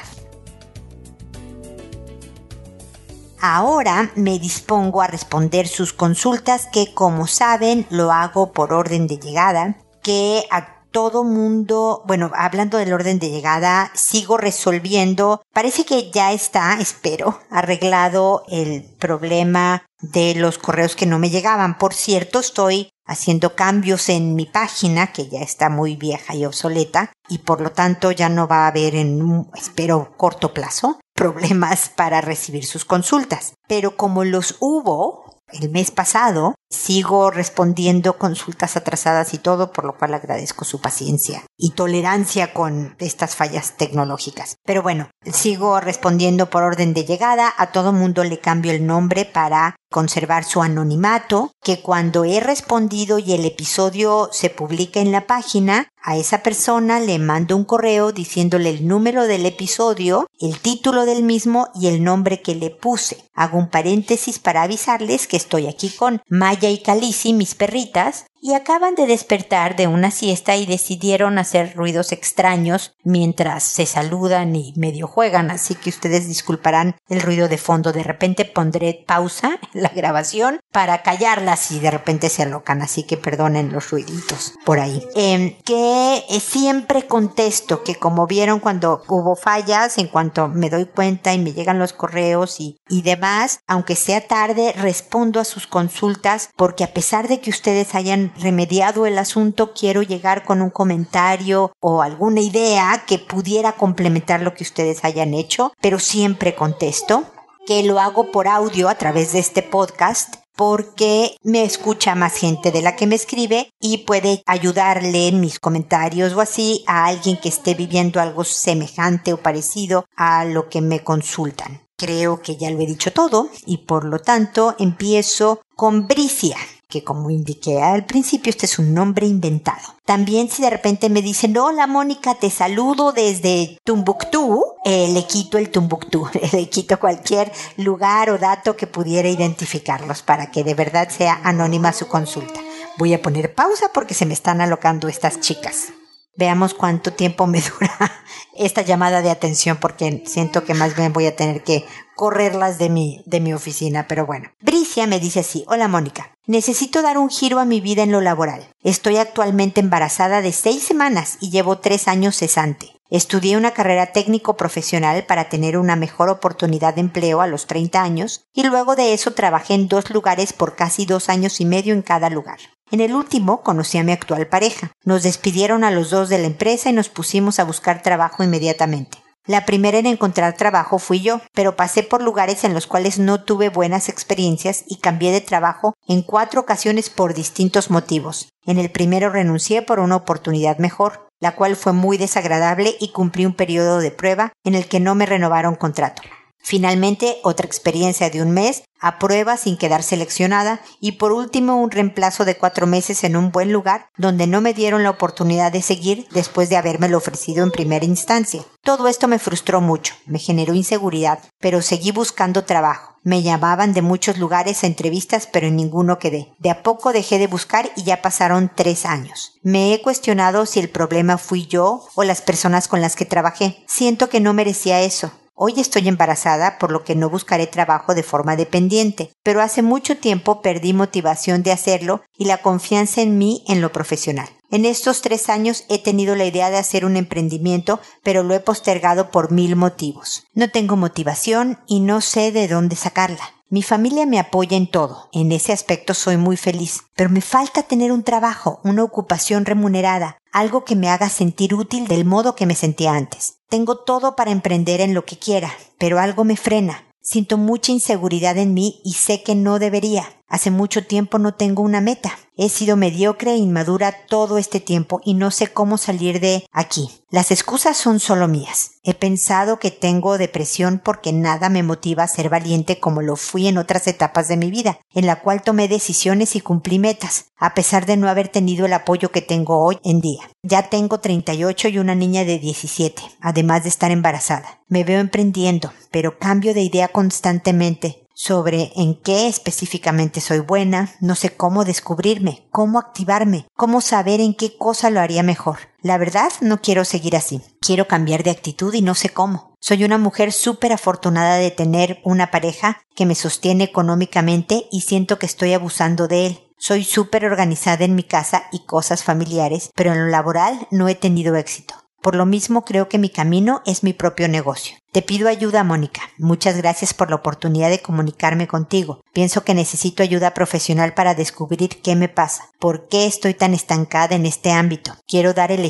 Ahora 3.41 4.11
me 4.15 4.37
dispongo 4.37 5.01
a 5.01 5.07
responder 5.07 5.67
sus 5.67 5.93
consultas 5.93 6.67
que 6.71 6.93
como 6.93 7.25
saben 7.25 7.85
lo 7.89 8.11
hago 8.11 8.51
por 8.51 8.73
orden 8.73 9.07
de 9.07 9.17
llegada, 9.17 9.77
que 10.03 10.43
a 10.51 10.79
todo 10.91 11.23
mundo, 11.23 12.03
bueno, 12.05 12.31
hablando 12.35 12.77
del 12.77 12.93
orden 12.93 13.19
de 13.19 13.29
llegada, 13.29 13.91
sigo 13.93 14.37
resolviendo, 14.37 15.41
parece 15.53 15.85
que 15.85 16.11
ya 16.11 16.33
está, 16.33 16.77
espero, 16.79 17.39
arreglado 17.49 18.43
el 18.49 18.83
problema 18.97 19.83
de 20.01 20.35
los 20.35 20.57
correos 20.57 20.95
que 20.95 21.05
no 21.05 21.19
me 21.19 21.29
llegaban. 21.29 21.77
Por 21.77 21.93
cierto, 21.93 22.39
estoy 22.39 22.89
haciendo 23.09 23.55
cambios 23.55 24.07
en 24.07 24.35
mi 24.35 24.45
página, 24.45 25.11
que 25.11 25.27
ya 25.27 25.41
está 25.41 25.69
muy 25.69 25.95
vieja 25.95 26.35
y 26.35 26.45
obsoleta, 26.45 27.11
y 27.27 27.39
por 27.39 27.59
lo 27.59 27.71
tanto 27.71 28.11
ya 28.11 28.29
no 28.29 28.47
va 28.47 28.65
a 28.65 28.67
haber 28.67 28.95
en 28.95 29.47
espero, 29.55 30.13
corto 30.15 30.53
plazo, 30.53 30.99
problemas 31.15 31.89
para 31.89 32.21
recibir 32.21 32.65
sus 32.65 32.85
consultas. 32.85 33.53
Pero 33.67 33.97
como 33.97 34.23
los 34.23 34.55
hubo, 34.59 35.29
el 35.51 35.69
mes 35.69 35.91
pasado. 35.91 36.55
Sigo 36.69 37.31
respondiendo 37.31 38.17
consultas 38.17 38.77
atrasadas 38.77 39.33
y 39.33 39.39
todo, 39.39 39.71
por 39.71 39.85
lo 39.85 39.97
cual 39.97 40.13
agradezco 40.13 40.65
su 40.65 40.79
paciencia 40.79 41.43
y 41.57 41.71
tolerancia 41.71 42.53
con 42.53 42.95
estas 42.99 43.35
fallas 43.35 43.75
tecnológicas. 43.75 44.57
Pero 44.63 44.83
bueno, 44.83 45.09
sigo 45.25 45.79
respondiendo 45.79 46.49
por 46.49 46.63
orden 46.63 46.93
de 46.93 47.05
llegada. 47.05 47.51
A 47.57 47.71
todo 47.71 47.91
mundo 47.91 48.23
le 48.23 48.39
cambio 48.39 48.71
el 48.71 48.85
nombre 48.85 49.25
para 49.25 49.75
conservar 49.89 50.43
su 50.43 50.61
anonimato, 50.61 51.51
que 51.63 51.81
cuando 51.81 52.23
he 52.23 52.39
respondido 52.39 53.19
y 53.19 53.33
el 53.33 53.45
episodio 53.45 54.29
se 54.31 54.49
publica 54.49 54.99
en 54.99 55.11
la 55.11 55.27
página, 55.27 55.89
a 56.01 56.15
esa 56.15 56.43
persona 56.43 56.99
le 56.99 57.19
mando 57.19 57.55
un 57.55 57.65
correo 57.65 58.11
diciéndole 58.11 58.69
el 58.69 58.87
número 58.87 59.27
del 59.27 59.45
episodio, 59.45 60.27
el 60.39 60.59
título 60.59 61.05
del 61.05 61.23
mismo 61.23 61.67
y 61.75 61.87
el 61.87 62.03
nombre 62.03 62.41
que 62.41 62.55
le 62.55 62.69
puse. 62.69 63.17
Hago 63.33 63.57
un 63.57 63.69
paréntesis 63.69 64.39
para 64.39 64.63
avisarles 64.63 65.27
que 65.27 65.37
estoy 65.37 65.67
aquí 65.67 65.89
con 65.89 66.21
Maya 66.29 66.69
y 66.69 66.79
Calici, 66.79 67.33
mis 67.33 67.55
perritas, 67.55 68.25
y 68.41 68.53
acaban 68.53 68.95
de 68.95 69.07
despertar 69.07 69.75
de 69.75 69.87
una 69.87 70.11
siesta 70.11 70.55
y 70.55 70.65
decidieron 70.65 71.37
hacer 71.37 71.75
ruidos 71.75 72.11
extraños 72.11 72.93
mientras 73.03 73.63
se 73.63 73.85
saludan 73.85 74.55
y 74.55 74.73
medio 74.75 75.07
juegan, 75.07 75.51
así 75.51 75.75
que 75.75 75.89
ustedes 75.89 76.27
disculparán 76.27 76.95
el 77.07 77.21
ruido 77.21 77.47
de 77.47 77.57
fondo. 77.57 77.91
De 77.91 78.03
repente 78.03 78.45
pondré 78.45 79.03
pausa 79.07 79.59
en 79.73 79.83
la 79.83 79.89
grabación 79.89 80.59
para 80.71 81.01
callarlas 81.01 81.59
si 81.59 81.79
de 81.79 81.91
repente 81.91 82.29
se 82.29 82.43
alocan, 82.43 82.81
así 82.81 83.03
que 83.03 83.17
perdonen 83.17 83.71
los 83.71 83.89
ruiditos 83.89 84.53
por 84.65 84.79
ahí. 84.79 85.03
Em, 85.15 85.55
que 85.63 86.23
eh, 86.29 86.39
siempre 86.39 87.07
contesto 87.07 87.83
que 87.83 87.95
como 87.95 88.27
vieron 88.27 88.59
cuando 88.59 89.03
hubo 89.07 89.35
fallas, 89.35 89.97
en 89.97 90.07
cuanto 90.07 90.47
me 90.47 90.69
doy 90.69 90.85
cuenta 90.85 91.33
y 91.33 91.39
me 91.39 91.53
llegan 91.53 91.79
los 91.79 91.93
correos 91.93 92.59
y, 92.59 92.77
y 92.87 93.01
demás, 93.01 93.59
aunque 93.67 93.95
sea 93.95 94.27
tarde, 94.27 94.73
respondo 94.73 95.39
a 95.39 95.45
sus 95.45 95.67
consultas 95.67 96.49
porque 96.55 96.83
a 96.83 96.93
pesar 96.93 97.27
de 97.27 97.39
que 97.39 97.49
ustedes 97.49 97.95
hayan 97.95 98.28
remediado 98.37 99.05
el 99.05 99.17
asunto, 99.17 99.73
quiero 99.73 100.01
llegar 100.01 100.43
con 100.43 100.61
un 100.61 100.69
comentario 100.69 101.71
o 101.79 102.01
alguna 102.01 102.41
idea 102.41 103.03
que 103.07 103.19
pudiera 103.19 103.73
complementar 103.73 104.41
lo 104.41 104.53
que 104.53 104.63
ustedes 104.63 105.03
hayan 105.03 105.33
hecho, 105.33 105.73
pero 105.81 105.99
siempre 105.99 106.55
contesto 106.55 107.23
que 107.65 107.83
lo 107.83 107.99
hago 107.99 108.31
por 108.31 108.47
audio 108.47 108.89
a 108.89 108.95
través 108.95 109.33
de 109.33 109.39
este 109.39 109.61
podcast 109.61 110.35
porque 110.55 111.37
me 111.41 111.63
escucha 111.63 112.15
más 112.15 112.35
gente 112.35 112.71
de 112.71 112.81
la 112.81 112.97
que 112.97 113.07
me 113.07 113.15
escribe 113.15 113.71
y 113.79 113.99
puede 113.99 114.43
ayudarle 114.45 115.29
en 115.29 115.39
mis 115.39 115.57
comentarios 115.57 116.33
o 116.33 116.41
así 116.41 116.83
a 116.85 117.05
alguien 117.05 117.37
que 117.37 117.47
esté 117.47 117.75
viviendo 117.75 118.19
algo 118.19 118.43
semejante 118.43 119.31
o 119.31 119.37
parecido 119.37 120.05
a 120.17 120.43
lo 120.43 120.67
que 120.67 120.81
me 120.81 121.01
consultan. 121.01 121.87
Creo 121.95 122.41
que 122.41 122.57
ya 122.57 122.71
lo 122.71 122.79
he 122.81 122.85
dicho 122.85 123.13
todo 123.13 123.49
y 123.65 123.77
por 123.85 124.03
lo 124.03 124.19
tanto 124.19 124.75
empiezo 124.79 125.61
con 125.75 126.07
Bricia 126.07 126.57
que 126.89 127.03
como 127.03 127.29
indiqué 127.29 127.83
al 127.83 128.05
principio, 128.05 128.49
este 128.49 128.65
es 128.65 128.79
un 128.79 128.95
nombre 128.95 129.27
inventado. 129.27 129.95
También 130.05 130.49
si 130.49 130.63
de 130.63 130.71
repente 130.71 131.07
me 131.09 131.21
dicen, 131.21 131.55
hola 131.55 131.85
Mónica, 131.85 132.33
te 132.33 132.49
saludo 132.49 133.11
desde 133.11 133.77
Tumbuctú, 133.83 134.65
eh, 134.83 135.07
le 135.13 135.27
quito 135.27 135.59
el 135.59 135.69
Tumbuctú, 135.69 136.27
le 136.51 136.67
quito 136.67 136.99
cualquier 136.99 137.51
lugar 137.77 138.31
o 138.31 138.39
dato 138.39 138.75
que 138.75 138.87
pudiera 138.87 139.29
identificarlos 139.29 140.23
para 140.23 140.49
que 140.49 140.63
de 140.63 140.73
verdad 140.73 141.09
sea 141.09 141.39
anónima 141.43 141.93
su 141.93 142.07
consulta. 142.07 142.59
Voy 142.97 143.13
a 143.13 143.21
poner 143.21 143.53
pausa 143.53 143.91
porque 143.93 144.15
se 144.15 144.25
me 144.25 144.33
están 144.33 144.59
alocando 144.59 145.07
estas 145.07 145.39
chicas. 145.39 145.93
Veamos 146.35 146.73
cuánto 146.73 147.13
tiempo 147.13 147.45
me 147.45 147.61
dura 147.79 148.23
esta 148.57 148.81
llamada 148.81 149.21
de 149.21 149.29
atención 149.29 149.77
porque 149.77 150.23
siento 150.25 150.63
que 150.63 150.73
más 150.73 150.95
bien 150.95 151.13
voy 151.13 151.27
a 151.27 151.35
tener 151.35 151.63
que 151.63 151.85
correrlas 152.19 152.77
de 152.77 152.89
mi, 152.89 153.23
de 153.25 153.39
mi 153.39 153.53
oficina, 153.53 154.05
pero 154.09 154.25
bueno. 154.25 154.49
Bricia 154.59 155.07
me 155.07 155.21
dice 155.21 155.39
así, 155.39 155.63
hola 155.67 155.87
Mónica, 155.87 156.35
necesito 156.47 157.01
dar 157.01 157.17
un 157.17 157.29
giro 157.29 157.59
a 157.59 157.65
mi 157.65 157.79
vida 157.79 158.03
en 158.03 158.11
lo 158.11 158.19
laboral. 158.19 158.67
Estoy 158.83 159.15
actualmente 159.15 159.79
embarazada 159.79 160.41
de 160.41 160.51
seis 160.51 160.83
semanas 160.83 161.37
y 161.39 161.49
llevo 161.49 161.77
tres 161.77 162.09
años 162.09 162.35
cesante. 162.35 162.91
Estudié 163.09 163.55
una 163.55 163.71
carrera 163.71 164.07
técnico 164.07 164.57
profesional 164.57 165.25
para 165.27 165.47
tener 165.47 165.77
una 165.77 165.95
mejor 165.95 166.27
oportunidad 166.27 166.93
de 166.93 166.99
empleo 166.99 167.39
a 167.39 167.47
los 167.47 167.67
30 167.67 168.03
años 168.03 168.43
y 168.53 168.63
luego 168.63 168.97
de 168.97 169.13
eso 169.13 169.31
trabajé 169.31 169.75
en 169.75 169.87
dos 169.87 170.09
lugares 170.09 170.51
por 170.51 170.75
casi 170.75 171.05
dos 171.05 171.29
años 171.29 171.61
y 171.61 171.65
medio 171.65 171.93
en 171.93 172.01
cada 172.01 172.29
lugar. 172.29 172.59
En 172.91 172.99
el 172.99 173.15
último 173.15 173.61
conocí 173.63 173.97
a 173.97 174.03
mi 174.03 174.11
actual 174.11 174.45
pareja. 174.47 174.91
Nos 175.05 175.23
despidieron 175.23 175.85
a 175.85 175.91
los 175.91 176.09
dos 176.09 176.27
de 176.27 176.39
la 176.39 176.47
empresa 176.47 176.89
y 176.89 176.93
nos 176.93 177.07
pusimos 177.07 177.59
a 177.59 177.63
buscar 177.63 178.01
trabajo 178.01 178.43
inmediatamente. 178.43 179.19
La 179.47 179.65
primera 179.65 179.97
en 179.97 180.05
encontrar 180.05 180.55
trabajo 180.55 180.99
fui 180.99 181.21
yo, 181.21 181.41
pero 181.53 181.75
pasé 181.75 182.03
por 182.03 182.21
lugares 182.21 182.63
en 182.63 182.73
los 182.73 182.87
cuales 182.87 183.19
no 183.19 183.43
tuve 183.43 183.69
buenas 183.69 184.09
experiencias 184.09 184.83
y 184.87 184.97
cambié 184.97 185.31
de 185.31 185.41
trabajo 185.41 185.95
en 186.07 186.21
cuatro 186.21 186.61
ocasiones 186.61 187.09
por 187.09 187.33
distintos 187.33 187.89
motivos. 187.89 188.49
En 188.65 188.77
el 188.77 188.91
primero 188.91 189.29
renuncié 189.29 189.81
por 189.81 189.99
una 189.99 190.17
oportunidad 190.17 190.77
mejor, 190.77 191.27
la 191.39 191.55
cual 191.55 191.75
fue 191.75 191.93
muy 191.93 192.17
desagradable 192.17 192.95
y 192.99 193.11
cumplí 193.11 193.45
un 193.45 193.53
periodo 193.53 193.99
de 193.99 194.11
prueba 194.11 194.53
en 194.63 194.75
el 194.75 194.87
que 194.87 194.99
no 194.99 195.15
me 195.15 195.25
renovaron 195.25 195.75
contrato. 195.75 196.21
Finalmente, 196.61 197.37
otra 197.43 197.65
experiencia 197.65 198.29
de 198.29 198.41
un 198.41 198.51
mes 198.51 198.83
a 198.99 199.17
prueba 199.17 199.57
sin 199.57 199.77
quedar 199.77 200.03
seleccionada 200.03 200.81
y 200.99 201.13
por 201.13 201.31
último 201.31 201.77
un 201.77 201.89
reemplazo 201.89 202.45
de 202.45 202.57
cuatro 202.57 202.85
meses 202.85 203.23
en 203.23 203.37
un 203.37 203.51
buen 203.51 203.71
lugar 203.71 204.09
donde 204.17 204.45
no 204.45 204.61
me 204.61 204.73
dieron 204.73 205.03
la 205.03 205.09
oportunidad 205.09 205.71
de 205.71 205.81
seguir 205.81 206.27
después 206.31 206.69
de 206.69 206.75
habérmelo 206.77 207.17
ofrecido 207.17 207.63
en 207.63 207.71
primera 207.71 208.05
instancia. 208.05 208.63
Todo 208.83 209.07
esto 209.07 209.27
me 209.27 209.39
frustró 209.39 209.81
mucho, 209.81 210.15
me 210.25 210.39
generó 210.39 210.73
inseguridad, 210.73 211.39
pero 211.59 211.81
seguí 211.81 212.11
buscando 212.11 212.65
trabajo. 212.65 213.15
Me 213.23 213.41
llamaban 213.41 213.93
de 213.93 214.01
muchos 214.01 214.37
lugares 214.37 214.83
a 214.83 214.87
entrevistas, 214.87 215.47
pero 215.51 215.67
en 215.67 215.75
ninguno 215.75 216.19
quedé. 216.19 216.53
De 216.59 216.69
a 216.69 216.83
poco 216.83 217.11
dejé 217.11 217.37
de 217.37 217.47
buscar 217.47 217.89
y 217.97 218.03
ya 218.03 218.21
pasaron 218.21 218.71
tres 218.73 219.05
años. 219.05 219.59
Me 219.61 219.93
he 219.93 220.01
cuestionado 220.01 220.65
si 220.65 220.79
el 220.79 220.89
problema 220.89 221.37
fui 221.37 221.67
yo 221.67 222.07
o 222.15 222.23
las 222.23 222.41
personas 222.41 222.87
con 222.87 223.01
las 223.01 223.15
que 223.15 223.25
trabajé. 223.25 223.83
Siento 223.87 224.29
que 224.29 224.39
no 224.39 224.53
merecía 224.53 225.01
eso. 225.01 225.31
Hoy 225.61 225.73
estoy 225.75 226.07
embarazada, 226.07 226.77
por 226.79 226.89
lo 226.89 227.03
que 227.03 227.17
no 227.17 227.29
buscaré 227.29 227.67
trabajo 227.67 228.15
de 228.15 228.23
forma 228.23 228.55
dependiente, 228.55 229.33
pero 229.43 229.61
hace 229.61 229.81
mucho 229.81 230.15
tiempo 230.15 230.61
perdí 230.61 230.93
motivación 230.93 231.63
de 231.63 231.73
hacerlo 231.73 232.21
y 232.37 232.45
la 232.45 232.59
confianza 232.59 233.19
en 233.19 233.37
mí 233.37 233.65
en 233.67 233.81
lo 233.81 233.91
profesional. 233.91 234.47
En 234.71 234.85
estos 234.85 235.21
tres 235.21 235.49
años 235.49 235.83
he 235.89 236.01
tenido 236.01 236.37
la 236.37 236.45
idea 236.45 236.69
de 236.69 236.77
hacer 236.77 237.03
un 237.03 237.17
emprendimiento, 237.17 237.99
pero 238.23 238.41
lo 238.41 238.55
he 238.55 238.61
postergado 238.61 239.31
por 239.31 239.51
mil 239.51 239.75
motivos. 239.75 240.45
No 240.53 240.69
tengo 240.69 240.95
motivación 240.95 241.79
y 241.87 241.99
no 241.99 242.21
sé 242.21 242.53
de 242.53 242.69
dónde 242.69 242.95
sacarla. 242.95 243.58
Mi 243.71 243.83
familia 243.83 244.25
me 244.25 244.39
apoya 244.39 244.75
en 244.75 244.89
todo. 244.89 245.29
En 245.31 245.51
ese 245.51 245.71
aspecto 245.71 246.15
soy 246.15 246.37
muy 246.37 246.57
feliz. 246.57 247.03
Pero 247.15 247.29
me 247.29 247.39
falta 247.39 247.83
tener 247.83 248.11
un 248.11 248.23
trabajo, 248.23 248.79
una 248.83 249.03
ocupación 249.03 249.63
remunerada, 249.63 250.39
algo 250.51 250.85
que 250.85 250.95
me 250.95 251.07
haga 251.07 251.29
sentir 251.29 251.75
útil 251.75 252.07
del 252.07 252.25
modo 252.25 252.55
que 252.55 252.65
me 252.65 252.73
sentía 252.73 253.13
antes. 253.13 253.59
Tengo 253.69 253.99
todo 253.99 254.35
para 254.35 254.49
emprender 254.49 255.01
en 255.01 255.13
lo 255.13 255.23
que 255.23 255.37
quiera, 255.37 255.71
pero 255.99 256.17
algo 256.17 256.45
me 256.45 256.57
frena. 256.57 257.05
Siento 257.21 257.59
mucha 257.59 257.91
inseguridad 257.91 258.57
en 258.57 258.73
mí 258.73 259.01
y 259.05 259.13
sé 259.13 259.43
que 259.43 259.53
no 259.53 259.77
debería. 259.77 260.25
Hace 260.47 260.71
mucho 260.71 261.05
tiempo 261.05 261.37
no 261.37 261.53
tengo 261.53 261.83
una 261.83 262.01
meta. 262.01 262.39
He 262.61 262.67
sido 262.67 262.97
mediocre 262.97 263.53
e 263.53 263.55
inmadura 263.55 264.13
todo 264.27 264.57
este 264.57 264.81
tiempo 264.81 265.21
y 265.23 265.33
no 265.33 265.49
sé 265.49 265.67
cómo 265.67 265.97
salir 265.97 266.41
de 266.41 266.65
aquí. 266.73 267.09
Las 267.29 267.51
excusas 267.51 267.95
son 267.95 268.19
solo 268.19 268.49
mías. 268.49 268.99
He 269.01 269.13
pensado 269.13 269.79
que 269.79 269.91
tengo 269.91 270.37
depresión 270.37 270.99
porque 271.01 271.31
nada 271.31 271.69
me 271.69 271.83
motiva 271.83 272.23
a 272.23 272.27
ser 272.27 272.49
valiente 272.49 272.99
como 272.99 273.21
lo 273.21 273.37
fui 273.37 273.69
en 273.69 273.77
otras 273.77 274.07
etapas 274.07 274.49
de 274.49 274.57
mi 274.57 274.71
vida, 274.71 274.99
en 275.13 275.25
la 275.25 275.39
cual 275.39 275.61
tomé 275.61 275.87
decisiones 275.87 276.57
y 276.57 276.59
cumplí 276.59 276.99
metas, 276.99 277.45
a 277.55 277.73
pesar 277.73 278.05
de 278.05 278.17
no 278.17 278.27
haber 278.27 278.49
tenido 278.49 278.87
el 278.87 278.91
apoyo 278.91 279.31
que 279.31 279.41
tengo 279.41 279.81
hoy 279.81 279.97
en 280.03 280.19
día. 280.19 280.41
Ya 280.61 280.89
tengo 280.89 281.21
38 281.21 281.87
y 281.87 281.97
una 281.97 282.13
niña 282.13 282.43
de 282.43 282.59
17, 282.59 283.21
además 283.39 283.83
de 283.83 283.89
estar 283.89 284.11
embarazada. 284.11 284.81
Me 284.89 285.05
veo 285.05 285.21
emprendiendo, 285.21 285.93
pero 286.11 286.37
cambio 286.37 286.73
de 286.73 286.81
idea 286.81 287.07
constantemente 287.07 288.27
sobre 288.39 288.93
en 288.95 289.15
qué 289.15 289.49
específicamente 289.49 290.39
soy 290.39 290.59
buena, 290.59 291.13
no 291.19 291.35
sé 291.35 291.57
cómo 291.57 291.83
descubrirme, 291.83 292.65
cómo 292.71 292.97
activarme, 292.97 293.67
cómo 293.75 293.99
saber 293.99 294.39
en 294.39 294.53
qué 294.53 294.77
cosa 294.77 295.09
lo 295.09 295.19
haría 295.19 295.43
mejor. 295.43 295.79
La 296.01 296.17
verdad, 296.17 296.49
no 296.61 296.79
quiero 296.81 297.03
seguir 297.03 297.35
así. 297.35 297.61
Quiero 297.81 298.07
cambiar 298.07 298.43
de 298.43 298.51
actitud 298.51 298.93
y 298.93 299.01
no 299.01 299.13
sé 299.13 299.27
cómo. 299.27 299.75
Soy 299.81 300.05
una 300.05 300.17
mujer 300.17 300.53
súper 300.53 300.93
afortunada 300.93 301.57
de 301.57 301.69
tener 301.69 302.21
una 302.23 302.49
pareja 302.49 303.01
que 303.13 303.25
me 303.25 303.35
sostiene 303.35 303.83
económicamente 303.83 304.87
y 304.89 305.01
siento 305.01 305.37
que 305.37 305.45
estoy 305.45 305.73
abusando 305.73 306.29
de 306.29 306.45
él. 306.45 306.59
Soy 306.77 307.03
súper 307.03 307.43
organizada 307.43 308.05
en 308.05 308.15
mi 308.15 308.23
casa 308.23 308.63
y 308.71 308.85
cosas 308.85 309.25
familiares, 309.25 309.91
pero 309.95 310.13
en 310.13 310.19
lo 310.19 310.27
laboral 310.27 310.87
no 310.91 311.09
he 311.09 311.15
tenido 311.15 311.57
éxito. 311.57 311.95
Por 312.21 312.35
lo 312.35 312.45
mismo 312.45 312.83
creo 312.83 313.07
que 313.07 313.17
mi 313.17 313.29
camino 313.29 313.81
es 313.85 314.03
mi 314.03 314.13
propio 314.13 314.47
negocio. 314.47 314.97
Te 315.11 315.21
pido 315.21 315.47
ayuda, 315.47 315.83
Mónica. 315.83 316.21
Muchas 316.37 316.77
gracias 316.77 317.13
por 317.13 317.29
la 317.29 317.37
oportunidad 317.37 317.89
de 317.89 318.01
comunicarme 318.01 318.67
contigo. 318.67 319.21
Pienso 319.33 319.63
que 319.63 319.73
necesito 319.73 320.21
ayuda 320.21 320.53
profesional 320.53 321.13
para 321.13 321.33
descubrir 321.33 322.01
qué 322.01 322.15
me 322.15 322.29
pasa, 322.29 322.69
por 322.77 323.07
qué 323.07 323.25
estoy 323.25 323.55
tan 323.55 323.73
estancada 323.73 324.35
en 324.35 324.45
este 324.45 324.71
ámbito. 324.71 325.15
Quiero 325.27 325.53
dar 325.53 325.71
el, 325.71 325.89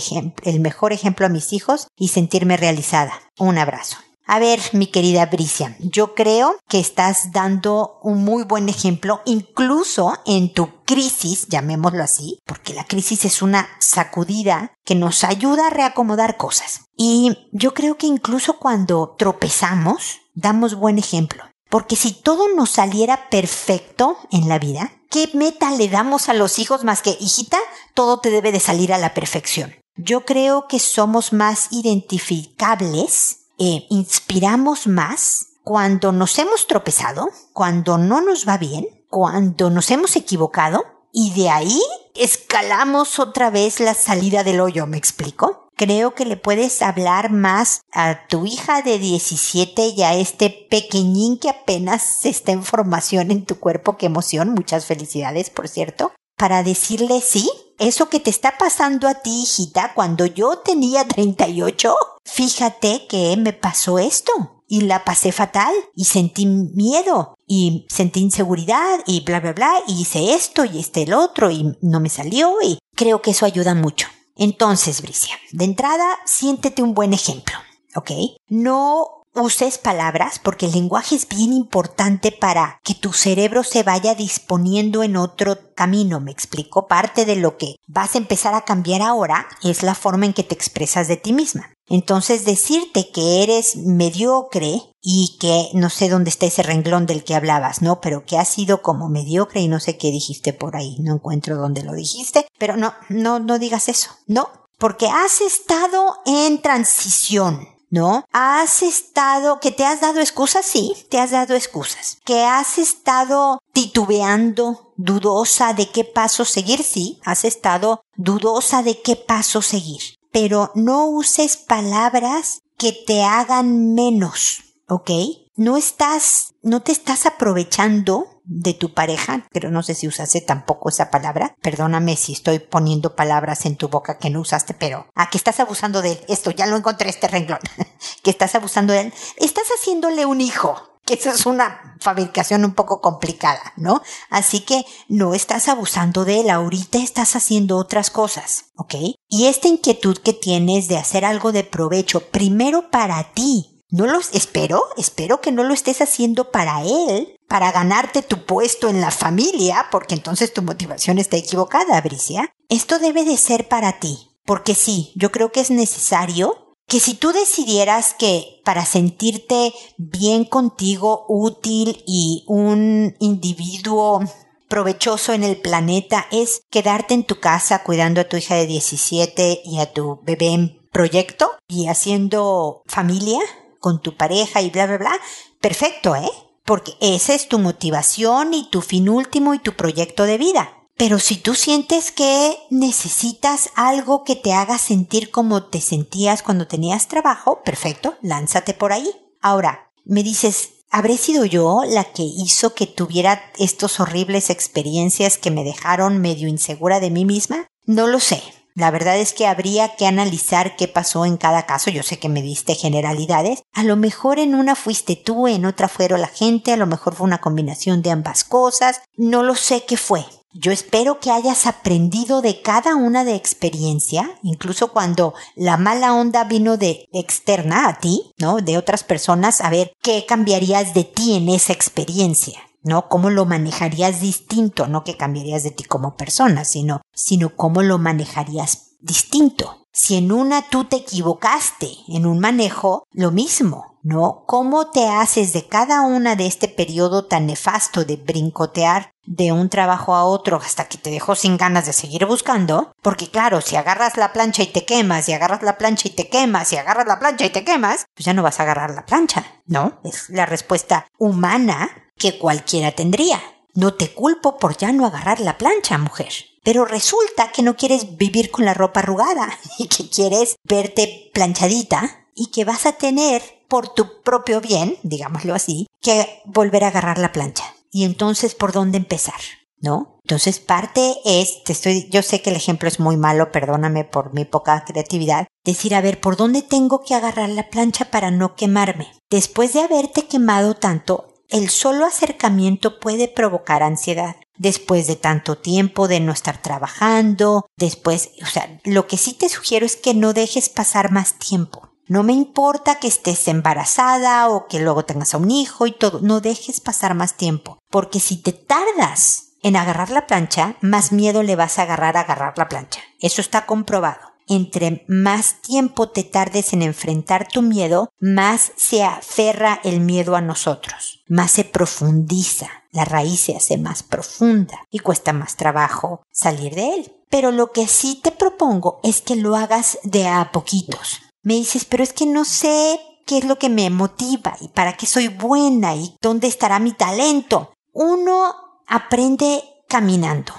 mejor 0.60 0.94
ejemplo 0.94 1.26
a 1.26 1.30
mis 1.30 1.52
hijos 1.52 1.88
y 1.98 2.10
sentirme 2.10 2.56
realizada. 2.56 3.14
Un 3.38 3.58
abrazo. 3.58 3.98
A 4.32 4.38
ver, 4.38 4.60
mi 4.74 4.86
querida 4.86 5.26
Bricia, 5.26 5.76
yo 5.80 6.14
creo 6.14 6.56
que 6.68 6.80
estás 6.80 7.32
dando 7.32 7.98
un 8.04 8.24
muy 8.24 8.44
buen 8.44 8.70
ejemplo, 8.70 9.24
incluso 9.26 10.14
en 10.28 10.54
tu 10.54 10.84
crisis, 10.86 11.48
llamémoslo 11.48 12.04
así, 12.04 12.38
porque 12.46 12.76
la 12.76 12.86
crisis 12.86 13.26
es 13.26 13.42
una 13.42 13.68
sacudida 13.80 14.72
que 14.86 14.94
nos 14.94 15.24
ayuda 15.24 15.66
a 15.66 15.70
reacomodar 15.72 16.38
cosas. 16.38 16.82
Y 16.96 17.50
yo 17.54 17.74
creo 17.74 17.98
que 17.98 18.06
incluso 18.06 18.60
cuando 18.60 19.16
tropezamos, 19.18 20.20
damos 20.36 20.76
buen 20.76 21.00
ejemplo. 21.00 21.44
Porque 21.68 21.96
si 21.96 22.12
todo 22.12 22.54
nos 22.56 22.70
saliera 22.70 23.30
perfecto 23.32 24.16
en 24.30 24.48
la 24.48 24.60
vida, 24.60 24.92
¿qué 25.10 25.28
meta 25.34 25.72
le 25.72 25.90
damos 25.90 26.30
a 26.30 26.36
los 26.36 26.60
hijos 26.60 26.84
más 26.84 27.02
que, 27.02 27.18
hijita, 27.20 27.58
todo 27.96 28.20
te 28.20 28.30
debe 28.30 28.52
de 28.52 28.60
salir 28.60 28.94
a 28.94 29.00
la 29.00 29.16
perfección? 29.16 29.74
Yo 29.96 30.24
creo 30.24 30.68
que 30.68 30.78
somos 30.78 31.34
más 31.34 31.70
identificables 31.72 33.39
eh, 33.60 33.86
inspiramos 33.90 34.88
más 34.88 35.48
cuando 35.64 36.12
nos 36.12 36.40
hemos 36.40 36.66
tropezado, 36.66 37.30
cuando 37.54 37.98
no 37.98 38.22
nos 38.22 38.48
va 38.48 38.58
bien, 38.58 38.88
cuando 39.10 39.70
nos 39.70 39.92
hemos 39.92 40.16
equivocado 40.16 40.84
y 41.12 41.32
de 41.34 41.50
ahí 41.50 41.82
escalamos 42.16 43.20
otra 43.20 43.50
vez 43.50 43.80
la 43.80 43.94
salida 43.94 44.44
del 44.44 44.62
hoyo, 44.62 44.88
¿me 44.88 44.98
explico? 44.98 45.68
Creo 45.76 46.14
que 46.14 46.26
le 46.26 46.38
puedes 46.38 46.82
hablar 46.82 47.32
más 47.32 47.82
a 47.94 48.28
tu 48.28 48.46
hija 48.46 48.82
de 48.82 49.00
17 49.00 49.94
y 49.96 50.04
a 50.04 50.14
este 50.14 50.50
pequeñín 50.50 51.38
que 51.40 51.50
apenas 51.50 52.26
está 52.26 52.52
en 52.52 52.64
formación 52.64 53.32
en 53.32 53.46
tu 53.46 53.60
cuerpo. 53.60 53.96
Qué 53.96 54.08
emoción, 54.08 54.54
muchas 54.54 54.86
felicidades, 54.86 55.50
por 55.50 55.70
cierto. 55.70 56.12
Para 56.36 56.64
decirle 56.64 57.22
sí, 57.22 57.50
eso 57.80 58.10
que 58.10 58.20
te 58.20 58.30
está 58.30 58.58
pasando 58.58 59.08
a 59.08 59.16
ti, 59.16 59.44
hijita, 59.44 59.94
cuando 59.94 60.26
yo 60.26 60.60
tenía 60.60 61.08
38, 61.08 61.96
fíjate 62.26 63.08
que 63.08 63.36
me 63.38 63.54
pasó 63.54 64.00
esto 64.00 64.32
y 64.68 64.82
la 64.82 65.04
pasé 65.04 65.32
fatal 65.32 65.74
y 65.96 66.06
sentí 66.06 66.46
miedo 66.46 67.36
y 67.48 67.88
sentí 67.90 68.20
inseguridad 68.20 69.00
y 69.08 69.22
bla 69.22 69.40
bla 69.40 69.54
bla 69.54 69.74
y 69.88 70.02
hice 70.02 70.34
esto 70.36 70.64
y 70.64 70.80
este 70.80 71.04
el 71.04 71.14
otro 71.14 71.50
y 71.50 71.76
no 71.82 72.00
me 72.00 72.10
salió 72.10 72.56
y 72.62 72.78
creo 72.96 73.22
que 73.22 73.32
eso 73.32 73.46
ayuda 73.46 73.74
mucho. 73.74 74.08
Entonces, 74.36 75.02
Bricia, 75.02 75.36
de 75.52 75.66
entrada, 75.66 76.18
siéntete 76.26 76.82
un 76.82 76.94
buen 76.94 77.14
ejemplo, 77.14 77.58
¿ok? 77.96 78.12
No 78.48 79.19
uses 79.34 79.78
palabras 79.78 80.40
porque 80.40 80.66
el 80.66 80.74
lenguaje 80.74 81.16
es 81.16 81.28
bien 81.28 81.54
importante 81.54 82.32
para 82.32 82.80
que 82.84 82.96
tu 82.96 83.14
cerebro 83.14 83.64
se 83.64 83.84
vaya 83.84 84.16
disponiendo 84.16 85.04
en 85.04 85.18
otro 85.18 85.74
camino. 85.76 86.20
Me 86.20 86.32
explico, 86.32 86.88
parte 86.88 87.26
de 87.26 87.36
lo 87.36 87.58
que 87.58 87.76
vas 87.88 88.16
a 88.16 88.18
empezar 88.18 88.54
a 88.54 88.66
cambiar 88.66 89.02
ahora 89.02 89.48
es 89.64 89.84
la 89.84 89.96
forma 89.96 90.26
en 90.26 90.34
que 90.34 90.44
te 90.44 90.56
expresas 90.56 91.08
de 91.08 91.18
ti 91.18 91.34
misma. 91.34 91.74
Entonces 91.90 92.46
decirte 92.46 93.10
que 93.12 93.44
eres 93.44 93.76
mediocre 93.76 94.82
y 95.02 95.38
que 95.40 95.70
no 95.74 95.90
sé 95.90 96.08
dónde 96.08 96.30
está 96.30 96.46
ese 96.46 96.62
renglón 96.62 97.08
del 97.08 97.24
que 97.24 97.34
hablabas, 97.34 97.82
¿no? 97.82 98.00
Pero 98.00 98.26
que 98.26 98.38
has 98.38 98.48
sido 98.48 98.84
como 98.84 99.10
mediocre 99.10 99.62
y 99.62 99.68
no 99.68 99.80
sé 99.80 99.98
qué 99.98 100.12
dijiste 100.12 100.54
por 100.54 100.76
ahí, 100.76 100.98
no 101.00 101.16
encuentro 101.16 101.58
dónde 101.58 101.84
lo 101.84 101.94
dijiste, 101.94 102.46
pero 102.60 102.78
no, 102.78 102.94
no, 103.10 103.40
no 103.40 103.58
digas 103.58 103.90
eso, 103.90 104.12
no, 104.28 104.50
porque 104.78 105.08
has 105.08 105.42
estado 105.42 106.18
en 106.26 106.62
transición, 106.62 107.68
¿no? 107.90 108.26
Has 108.32 108.84
estado, 108.84 109.60
que 109.60 109.72
te 109.72 109.86
has 109.86 110.02
dado 110.02 110.20
excusas, 110.20 110.66
sí, 110.66 110.94
te 111.10 111.20
has 111.20 111.32
dado 111.32 111.56
excusas. 111.56 112.18
Que 112.24 112.44
has 112.44 112.78
estado 112.78 113.62
titubeando, 113.74 114.94
dudosa 114.98 115.74
de 115.74 115.90
qué 115.90 116.04
paso 116.04 116.46
seguir, 116.46 116.84
sí, 116.84 117.20
has 117.24 117.46
estado 117.46 118.04
dudosa 118.16 118.84
de 118.84 119.02
qué 119.02 119.16
paso 119.16 119.62
seguir. 119.62 120.02
Pero 120.32 120.72
no 120.76 121.08
uses 121.08 121.58
palabras 121.58 122.62
que 122.78 122.92
te 122.92 123.24
hagan 123.24 123.94
menos, 123.94 124.64
¿ok? 124.88 125.12
No 125.56 125.76
estás, 125.76 126.54
no 126.62 126.82
te 126.82 126.92
estás 126.92 127.26
aprovechando 127.26 128.39
de 128.50 128.74
tu 128.74 128.94
pareja, 128.94 129.46
pero 129.52 129.70
no 129.70 129.84
sé 129.84 129.94
si 129.94 130.08
usaste 130.08 130.42
tampoco 130.42 130.90
esa 130.90 131.12
palabra. 131.12 131.56
Perdóname 131.62 132.18
si 132.18 132.34
estoy 132.34 132.58
poniendo 132.58 133.16
palabras 133.16 133.66
en 133.66 133.76
tu 133.76 133.90
boca 133.90 134.18
que 134.18 134.32
no 134.32 134.42
usaste, 134.42 134.74
pero 134.74 135.06
a 135.16 135.24
ah, 135.24 135.30
que 135.30 135.38
estás 135.38 135.60
abusando 135.60 136.02
de 136.02 136.14
él. 136.14 136.20
Esto 136.28 136.50
ya 136.50 136.66
lo 136.66 136.76
encontré 136.76 137.10
este 137.10 137.28
renglón. 137.28 137.60
que 138.24 138.32
estás 138.32 138.56
abusando 138.56 138.94
de 138.94 139.02
él. 139.02 139.14
Estás 139.38 139.66
haciéndole 139.80 140.26
un 140.26 140.42
hijo. 140.42 140.82
Que 141.06 141.14
eso 141.14 141.30
es 141.32 141.46
una 141.46 141.96
fabricación 142.02 142.66
un 142.66 142.74
poco 142.74 143.02
complicada, 143.02 143.74
¿no? 143.78 144.02
Así 144.30 144.60
que 144.60 144.84
no 145.08 145.34
estás 145.34 145.68
abusando 145.68 146.24
de 146.26 146.42
él, 146.42 146.50
ahorita 146.50 147.00
estás 147.00 147.36
haciendo 147.36 147.78
otras 147.78 148.12
cosas, 148.12 148.66
¿ok? 148.76 148.96
Y 149.28 149.48
esta 149.48 149.68
inquietud 149.68 150.18
que 150.18 150.34
tienes 150.34 150.88
de 150.88 150.98
hacer 150.98 151.26
algo 151.26 151.52
de 151.52 151.64
provecho, 151.64 152.30
primero 152.30 152.92
para 152.92 153.24
ti, 153.34 153.79
no 153.92 154.06
los 154.06 154.30
espero, 154.34 154.84
espero 154.98 155.42
que 155.42 155.52
no 155.52 155.64
lo 155.64 155.74
estés 155.74 156.02
haciendo 156.02 156.52
para 156.52 156.84
él, 156.84 157.36
para 157.48 157.72
ganarte 157.72 158.22
tu 158.22 158.46
puesto 158.46 158.90
en 158.90 159.02
la 159.02 159.12
familia, 159.12 159.88
porque 159.92 160.16
entonces 160.16 160.54
tu 160.54 160.62
motivación 160.62 161.18
está 161.18 161.38
equivocada, 161.38 162.00
Bricia. 162.02 162.54
Esto 162.70 163.00
debe 163.00 163.26
de 163.26 163.38
ser 163.38 163.68
para 163.68 164.00
ti, 164.00 164.30
porque 164.46 164.76
sí, 164.76 165.12
yo 165.16 165.32
creo 165.32 165.52
que 165.52 165.62
es 165.62 165.72
necesario 165.72 166.76
que 166.88 167.00
si 167.00 167.14
tú 167.14 167.32
decidieras 167.32 168.16
que 168.18 168.62
para 168.66 168.86
sentirte 168.86 169.74
bien 169.98 170.44
contigo, 170.44 171.26
útil 171.28 172.04
y 172.06 172.44
un 172.48 173.16
individuo 173.20 174.22
provechoso 174.68 175.34
en 175.34 175.44
el 175.44 175.60
planeta 175.60 176.28
es 176.32 176.62
quedarte 176.70 177.14
en 177.14 177.24
tu 177.24 177.40
casa 177.40 177.84
cuidando 177.84 178.22
a 178.22 178.24
tu 178.26 178.38
hija 178.38 178.56
de 178.56 178.68
17 178.68 179.62
y 179.66 179.80
a 179.80 179.92
tu 179.92 180.20
bebé 180.24 180.48
en 180.48 180.80
proyecto 180.92 181.52
y 181.68 181.88
haciendo 181.88 182.82
familia, 182.86 183.40
con 183.80 184.02
tu 184.02 184.16
pareja 184.16 184.62
y 184.62 184.70
bla, 184.70 184.86
bla, 184.88 184.98
bla, 184.98 185.20
perfecto, 185.60 186.16
¿eh? 186.16 186.30
Porque 186.66 186.94
esa 187.02 187.34
es 187.34 187.48
tu 187.48 187.60
motivación 187.60 188.54
y 188.54 188.70
tu 188.70 188.82
fin 188.82 189.10
último 189.10 189.54
y 189.54 189.60
tu 189.60 189.74
proyecto 189.76 190.26
de 190.26 190.38
vida. 190.38 190.74
Pero 191.00 191.18
si 191.18 191.38
tú 191.38 191.56
sientes 191.56 192.12
que 192.12 192.58
necesitas 192.70 193.70
algo 193.76 194.26
que 194.26 194.36
te 194.36 194.52
haga 194.52 194.78
sentir 194.78 195.32
como 195.32 195.64
te 195.64 195.80
sentías 195.80 196.44
cuando 196.44 196.68
tenías 196.68 197.08
trabajo, 197.08 197.62
perfecto, 197.64 198.18
lánzate 198.22 198.74
por 198.74 198.92
ahí. 198.92 199.10
Ahora, 199.42 199.92
me 200.04 200.24
dices, 200.24 200.72
¿habré 200.92 201.16
sido 201.16 201.46
yo 201.46 201.84
la 201.88 202.04
que 202.04 202.24
hizo 202.24 202.74
que 202.74 202.86
tuviera 202.86 203.42
estos 203.58 204.02
horribles 204.02 204.50
experiencias 204.50 205.38
que 205.38 205.52
me 205.52 205.64
dejaron 205.64 206.20
medio 206.20 206.50
insegura 206.50 207.00
de 207.00 207.12
mí 207.12 207.24
misma? 207.24 207.68
No 207.86 208.06
lo 208.06 208.20
sé, 208.20 208.44
la 208.76 208.92
verdad 208.92 209.18
es 209.18 209.34
que 209.34 209.48
habría 209.48 209.96
que 209.96 210.08
analizar 210.08 210.76
qué 210.76 210.88
pasó 210.88 211.26
en 211.26 211.38
cada 211.38 211.66
caso. 211.66 211.90
Yo 211.90 212.04
sé 212.04 212.20
que 212.20 212.30
me 212.30 212.42
diste 212.42 212.76
generalidades. 212.76 213.64
A 213.74 213.84
lo 213.84 213.96
mejor 213.96 214.40
en 214.40 214.56
una 214.56 214.76
fuiste 214.76 215.16
tú, 215.16 215.48
en 215.48 215.66
otra 215.66 215.88
fueron 215.88 216.22
la 216.22 216.28
gente, 216.28 216.72
a 216.72 216.78
lo 216.78 216.88
mejor 216.88 217.16
fue 217.16 217.28
una 217.28 217.42
combinación 217.42 218.02
de 218.02 218.12
ambas 218.12 218.44
cosas. 218.44 219.02
No 219.18 219.44
lo 219.44 219.56
sé 219.56 219.84
qué 219.86 219.98
fue. 219.98 220.26
Yo 220.52 220.72
espero 220.72 221.20
que 221.20 221.30
hayas 221.30 221.68
aprendido 221.68 222.42
de 222.42 222.62
cada 222.64 222.96
una 222.96 223.24
de 223.24 223.36
experiencia, 223.36 224.32
incluso 224.42 224.92
cuando 224.92 225.36
la 225.56 225.78
mala 225.78 226.16
onda 226.16 226.44
vino 226.44 226.76
de 226.76 227.08
externa 227.14 227.88
a 227.88 228.00
ti, 228.00 228.34
¿no? 228.40 228.58
De 228.58 228.78
otras 228.78 229.04
personas, 229.04 229.62
a 229.62 229.70
ver 229.70 229.94
qué 230.02 230.26
cambiarías 230.26 230.96
de 230.96 231.04
ti 231.04 231.36
en 231.36 231.50
esa 231.50 231.74
experiencia. 231.74 232.69
¿No? 232.84 233.08
¿Cómo 233.10 233.30
lo 233.30 233.46
manejarías 233.46 234.22
distinto? 234.22 234.88
No 234.88 235.04
que 235.04 235.18
cambiarías 235.18 235.64
de 235.64 235.72
ti 235.72 235.84
como 235.84 236.16
persona, 236.16 236.66
sino, 236.66 237.02
sino 237.14 237.56
cómo 237.56 237.82
lo 237.82 237.98
manejarías 237.98 238.98
distinto. 239.00 239.88
Si 239.92 240.16
en 240.16 240.32
una 240.32 240.62
tú 240.70 240.86
te 240.86 240.98
equivocaste 240.98 241.90
en 242.08 242.26
un 242.26 242.40
manejo, 242.40 243.04
lo 243.12 243.32
mismo, 243.32 243.98
¿no? 244.04 244.44
¿Cómo 244.46 244.92
te 244.92 245.10
haces 245.10 245.52
de 245.52 245.68
cada 245.68 246.02
una 246.02 246.36
de 246.36 246.48
este 246.48 246.68
periodo 246.68 247.26
tan 247.26 247.48
nefasto 247.48 248.06
de 248.06 248.16
brincotear 248.18 249.12
de 249.26 249.52
un 249.52 249.70
trabajo 249.70 250.16
a 250.16 250.24
otro 250.24 250.58
hasta 250.58 250.86
que 250.86 250.98
te 250.98 251.10
dejó 251.10 251.36
sin 251.36 251.58
ganas 251.58 251.86
de 251.86 251.94
seguir 251.94 252.26
buscando? 252.26 252.94
Porque 253.02 253.30
claro, 253.30 253.62
si 253.62 253.76
agarras 253.76 254.16
la 254.16 254.32
plancha 254.32 254.64
y 254.64 254.68
te 254.68 254.86
quemas, 254.86 255.28
y 255.28 255.34
agarras 255.34 255.64
la 255.64 255.78
plancha 255.78 256.08
y 256.08 256.12
te 256.12 256.30
quemas, 256.30 256.72
y 256.72 256.78
agarras 256.78 257.08
la 257.08 257.20
plancha 257.20 257.46
y 257.46 257.50
te 257.50 257.64
quemas, 257.64 258.06
pues 258.16 258.26
ya 258.26 258.34
no 258.34 258.44
vas 258.44 258.60
a 258.60 258.64
agarrar 258.64 258.92
la 258.92 259.06
plancha, 259.06 259.46
¿no? 259.66 260.00
Es 260.04 260.30
la 260.30 260.46
respuesta 260.46 261.08
humana 261.18 261.90
que 262.20 262.38
cualquiera 262.38 262.92
tendría. 262.92 263.42
No 263.74 263.96
te 263.96 264.14
culpo 264.14 264.58
por 264.58 264.78
ya 264.78 264.92
no 264.92 265.06
agarrar 265.06 265.40
la 265.40 265.58
plancha, 265.58 265.98
mujer. 265.98 266.32
Pero 266.64 266.86
resulta 266.86 267.52
que 267.52 267.64
no 267.64 267.76
quieres 267.76 268.18
vivir 268.18 268.52
con 268.52 268.66
la 268.66 268.74
ropa 268.76 269.00
arrugada 269.00 269.58
y 269.80 269.88
que 269.88 270.08
quieres 270.10 270.58
verte 270.64 271.32
planchadita 271.34 272.28
y 272.36 272.48
que 272.48 272.66
vas 272.66 272.86
a 272.86 272.94
tener 272.94 273.42
por 273.68 273.94
tu 273.94 274.22
propio 274.24 274.62
bien, 274.62 274.98
digámoslo 275.04 275.54
así, 275.54 275.88
que 276.02 276.42
volver 276.46 276.84
a 276.84 276.88
agarrar 276.88 277.18
la 277.20 277.32
plancha. 277.32 277.64
Y 277.92 278.04
entonces, 278.04 278.56
¿por 278.56 278.72
dónde 278.72 278.98
empezar? 278.98 279.40
¿No? 279.82 280.20
Entonces, 280.24 280.60
parte 280.60 281.16
es, 281.24 281.64
te 281.64 281.72
estoy, 281.72 282.08
yo 282.10 282.22
sé 282.22 282.42
que 282.42 282.50
el 282.50 282.56
ejemplo 282.56 282.88
es 282.88 283.00
muy 283.00 283.18
malo, 283.18 283.52
perdóname 283.52 284.04
por 284.04 284.34
mi 284.34 284.46
poca 284.46 284.84
creatividad, 284.86 285.48
decir, 285.64 285.96
a 285.96 286.02
ver, 286.02 286.20
¿por 286.20 286.36
dónde 286.36 286.62
tengo 286.62 287.02
que 287.02 287.16
agarrar 287.16 287.50
la 287.50 287.70
plancha 287.70 288.06
para 288.12 288.30
no 288.30 288.56
quemarme? 288.56 289.08
Después 289.30 289.74
de 289.74 289.82
haberte 289.82 290.28
quemado 290.28 290.76
tanto, 290.76 291.29
el 291.50 291.70
solo 291.70 292.06
acercamiento 292.06 293.00
puede 293.00 293.28
provocar 293.28 293.84
ansiedad. 293.84 294.36
Después 294.58 295.08
de 295.08 295.16
tanto 295.16 295.58
tiempo 295.58 296.08
de 296.08 296.20
no 296.20 296.32
estar 296.32 296.62
trabajando, 296.62 297.66
después, 297.78 298.32
o 298.44 298.46
sea, 298.46 298.80
lo 298.84 299.08
que 299.08 299.18
sí 299.18 299.34
te 299.34 299.50
sugiero 299.50 299.86
es 299.86 299.96
que 299.96 300.14
no 300.14 300.34
dejes 300.34 300.70
pasar 300.70 301.12
más 301.12 301.40
tiempo. 301.40 301.90
No 302.08 302.24
me 302.24 302.34
importa 302.34 303.00
que 303.00 303.08
estés 303.08 303.48
embarazada 303.48 304.50
o 304.50 304.68
que 304.68 304.80
luego 304.80 305.06
tengas 305.06 305.34
a 305.34 305.38
un 305.38 305.52
hijo 305.52 305.86
y 305.86 305.92
todo, 305.92 306.20
no 306.22 306.42
dejes 306.42 306.82
pasar 306.82 307.14
más 307.14 307.36
tiempo, 307.36 307.80
porque 307.90 308.20
si 308.20 308.38
te 308.42 308.52
tardas 308.52 309.54
en 309.62 309.76
agarrar 309.76 310.10
la 310.10 310.26
plancha, 310.26 310.76
más 310.82 311.12
miedo 311.12 311.44
le 311.44 311.56
vas 311.56 311.78
a 311.78 311.84
agarrar 311.84 312.18
a 312.18 312.22
agarrar 312.22 312.58
la 312.58 312.68
plancha. 312.68 313.02
Eso 313.20 313.42
está 313.42 313.66
comprobado 313.66 314.29
entre 314.50 315.06
más 315.08 315.62
tiempo 315.62 316.10
te 316.10 316.24
tardes 316.24 316.74
en 316.74 316.82
enfrentar 316.82 317.48
tu 317.48 317.62
miedo, 317.62 318.10
más 318.20 318.72
se 318.76 319.04
aferra 319.04 319.80
el 319.84 320.02
miedo 320.02 320.36
a 320.36 320.42
nosotros, 320.42 321.24
más 321.28 321.52
se 321.52 321.64
profundiza, 321.64 322.68
la 322.92 323.06
raíz 323.06 323.42
se 323.42 323.56
hace 323.56 323.78
más 323.78 324.04
profunda 324.04 324.80
y 324.90 325.00
cuesta 325.00 325.32
más 325.32 325.56
trabajo 325.56 326.24
salir 326.32 326.76
de 326.76 326.96
él. 326.96 327.14
Pero 327.30 327.52
lo 327.52 327.72
que 327.72 327.88
sí 327.88 328.20
te 328.22 328.32
propongo 328.32 329.00
es 329.04 329.22
que 329.22 329.36
lo 329.36 329.56
hagas 329.56 330.00
de 330.04 330.28
a 330.28 330.52
poquitos. 330.52 331.20
Me 331.44 331.54
dices, 331.54 331.86
pero 331.86 332.04
es 332.04 332.12
que 332.12 332.26
no 332.26 332.44
sé 332.44 333.00
qué 333.28 333.38
es 333.38 333.46
lo 333.46 333.60
que 333.60 333.70
me 333.70 333.90
motiva 333.92 334.58
y 334.60 334.70
para 334.70 334.94
qué 334.94 335.06
soy 335.06 335.28
buena 335.28 335.96
y 335.96 336.16
dónde 336.22 336.48
estará 336.48 336.80
mi 336.80 336.94
talento. 336.94 337.72
Uno 337.94 338.56
aprende 338.88 339.64
caminando. 339.88 340.54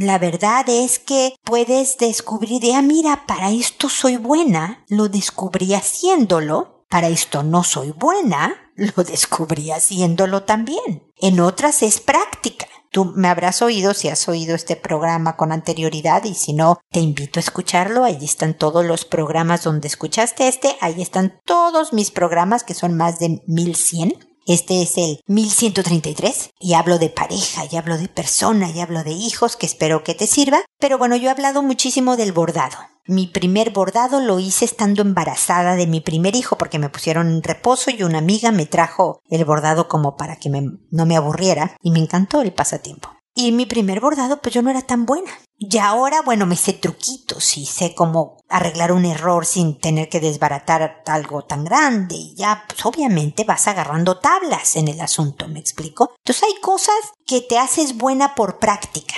La 0.00 0.18
verdad 0.18 0.64
es 0.66 0.98
que 0.98 1.34
puedes 1.44 1.98
descubrir, 1.98 2.62
ah, 2.74 2.80
mira, 2.80 3.26
para 3.26 3.50
esto 3.50 3.90
soy 3.90 4.16
buena, 4.16 4.82
lo 4.88 5.10
descubrí 5.10 5.74
haciéndolo, 5.74 6.86
para 6.88 7.08
esto 7.08 7.42
no 7.42 7.64
soy 7.64 7.90
buena, 7.90 8.56
lo 8.76 9.04
descubrí 9.04 9.70
haciéndolo 9.70 10.44
también. 10.44 11.12
En 11.18 11.38
otras 11.38 11.82
es 11.82 12.00
práctica. 12.00 12.66
Tú 12.90 13.12
me 13.14 13.28
habrás 13.28 13.60
oído 13.60 13.92
si 13.92 14.08
has 14.08 14.26
oído 14.26 14.54
este 14.54 14.74
programa 14.74 15.36
con 15.36 15.52
anterioridad 15.52 16.24
y 16.24 16.32
si 16.32 16.54
no, 16.54 16.78
te 16.90 17.00
invito 17.00 17.38
a 17.38 17.42
escucharlo. 17.42 18.04
Allí 18.04 18.24
están 18.24 18.54
todos 18.54 18.86
los 18.86 19.04
programas 19.04 19.64
donde 19.64 19.88
escuchaste 19.88 20.48
este. 20.48 20.78
Ahí 20.80 21.02
están 21.02 21.38
todos 21.44 21.92
mis 21.92 22.10
programas 22.10 22.64
que 22.64 22.72
son 22.72 22.96
más 22.96 23.18
de 23.18 23.42
1100 23.46 24.29
este 24.46 24.82
es 24.82 24.96
el 24.98 25.20
1133 25.26 26.50
y 26.58 26.74
hablo 26.74 26.98
de 26.98 27.10
pareja, 27.10 27.64
y 27.70 27.76
hablo 27.76 27.98
de 27.98 28.08
persona, 28.08 28.70
y 28.70 28.80
hablo 28.80 29.04
de 29.04 29.12
hijos, 29.12 29.56
que 29.56 29.66
espero 29.66 30.04
que 30.04 30.14
te 30.14 30.26
sirva. 30.26 30.62
Pero 30.78 30.98
bueno, 30.98 31.16
yo 31.16 31.28
he 31.28 31.32
hablado 31.32 31.62
muchísimo 31.62 32.16
del 32.16 32.32
bordado. 32.32 32.76
Mi 33.06 33.26
primer 33.26 33.70
bordado 33.70 34.20
lo 34.20 34.38
hice 34.38 34.64
estando 34.64 35.02
embarazada 35.02 35.74
de 35.74 35.86
mi 35.86 36.00
primer 36.00 36.36
hijo 36.36 36.56
porque 36.56 36.78
me 36.78 36.90
pusieron 36.90 37.28
en 37.28 37.42
reposo 37.42 37.90
y 37.90 38.02
una 38.02 38.18
amiga 38.18 38.52
me 38.52 38.66
trajo 38.66 39.20
el 39.30 39.44
bordado 39.44 39.88
como 39.88 40.16
para 40.16 40.36
que 40.36 40.50
no 40.50 41.06
me 41.06 41.16
aburriera 41.16 41.76
y 41.82 41.90
me 41.90 41.98
encantó 41.98 42.42
el 42.42 42.52
pasatiempo. 42.52 43.19
Y 43.42 43.52
mi 43.52 43.64
primer 43.64 44.00
bordado, 44.00 44.42
pues 44.42 44.54
yo 44.54 44.60
no 44.60 44.68
era 44.68 44.82
tan 44.82 45.06
buena. 45.06 45.30
Y 45.56 45.78
ahora, 45.78 46.20
bueno, 46.20 46.44
me 46.44 46.56
sé 46.56 46.74
truquitos 46.74 47.56
y 47.56 47.64
sé 47.64 47.94
cómo 47.94 48.36
arreglar 48.50 48.92
un 48.92 49.06
error 49.06 49.46
sin 49.46 49.80
tener 49.80 50.10
que 50.10 50.20
desbaratar 50.20 51.02
algo 51.06 51.46
tan 51.46 51.64
grande. 51.64 52.16
Y 52.16 52.34
ya, 52.34 52.64
pues 52.68 52.84
obviamente 52.84 53.44
vas 53.44 53.66
agarrando 53.66 54.18
tablas 54.18 54.76
en 54.76 54.88
el 54.88 55.00
asunto, 55.00 55.48
¿me 55.48 55.58
explico? 55.58 56.10
Entonces 56.18 56.44
hay 56.44 56.60
cosas 56.60 56.96
que 57.24 57.40
te 57.40 57.58
haces 57.58 57.96
buena 57.96 58.34
por 58.34 58.58
práctica. 58.58 59.14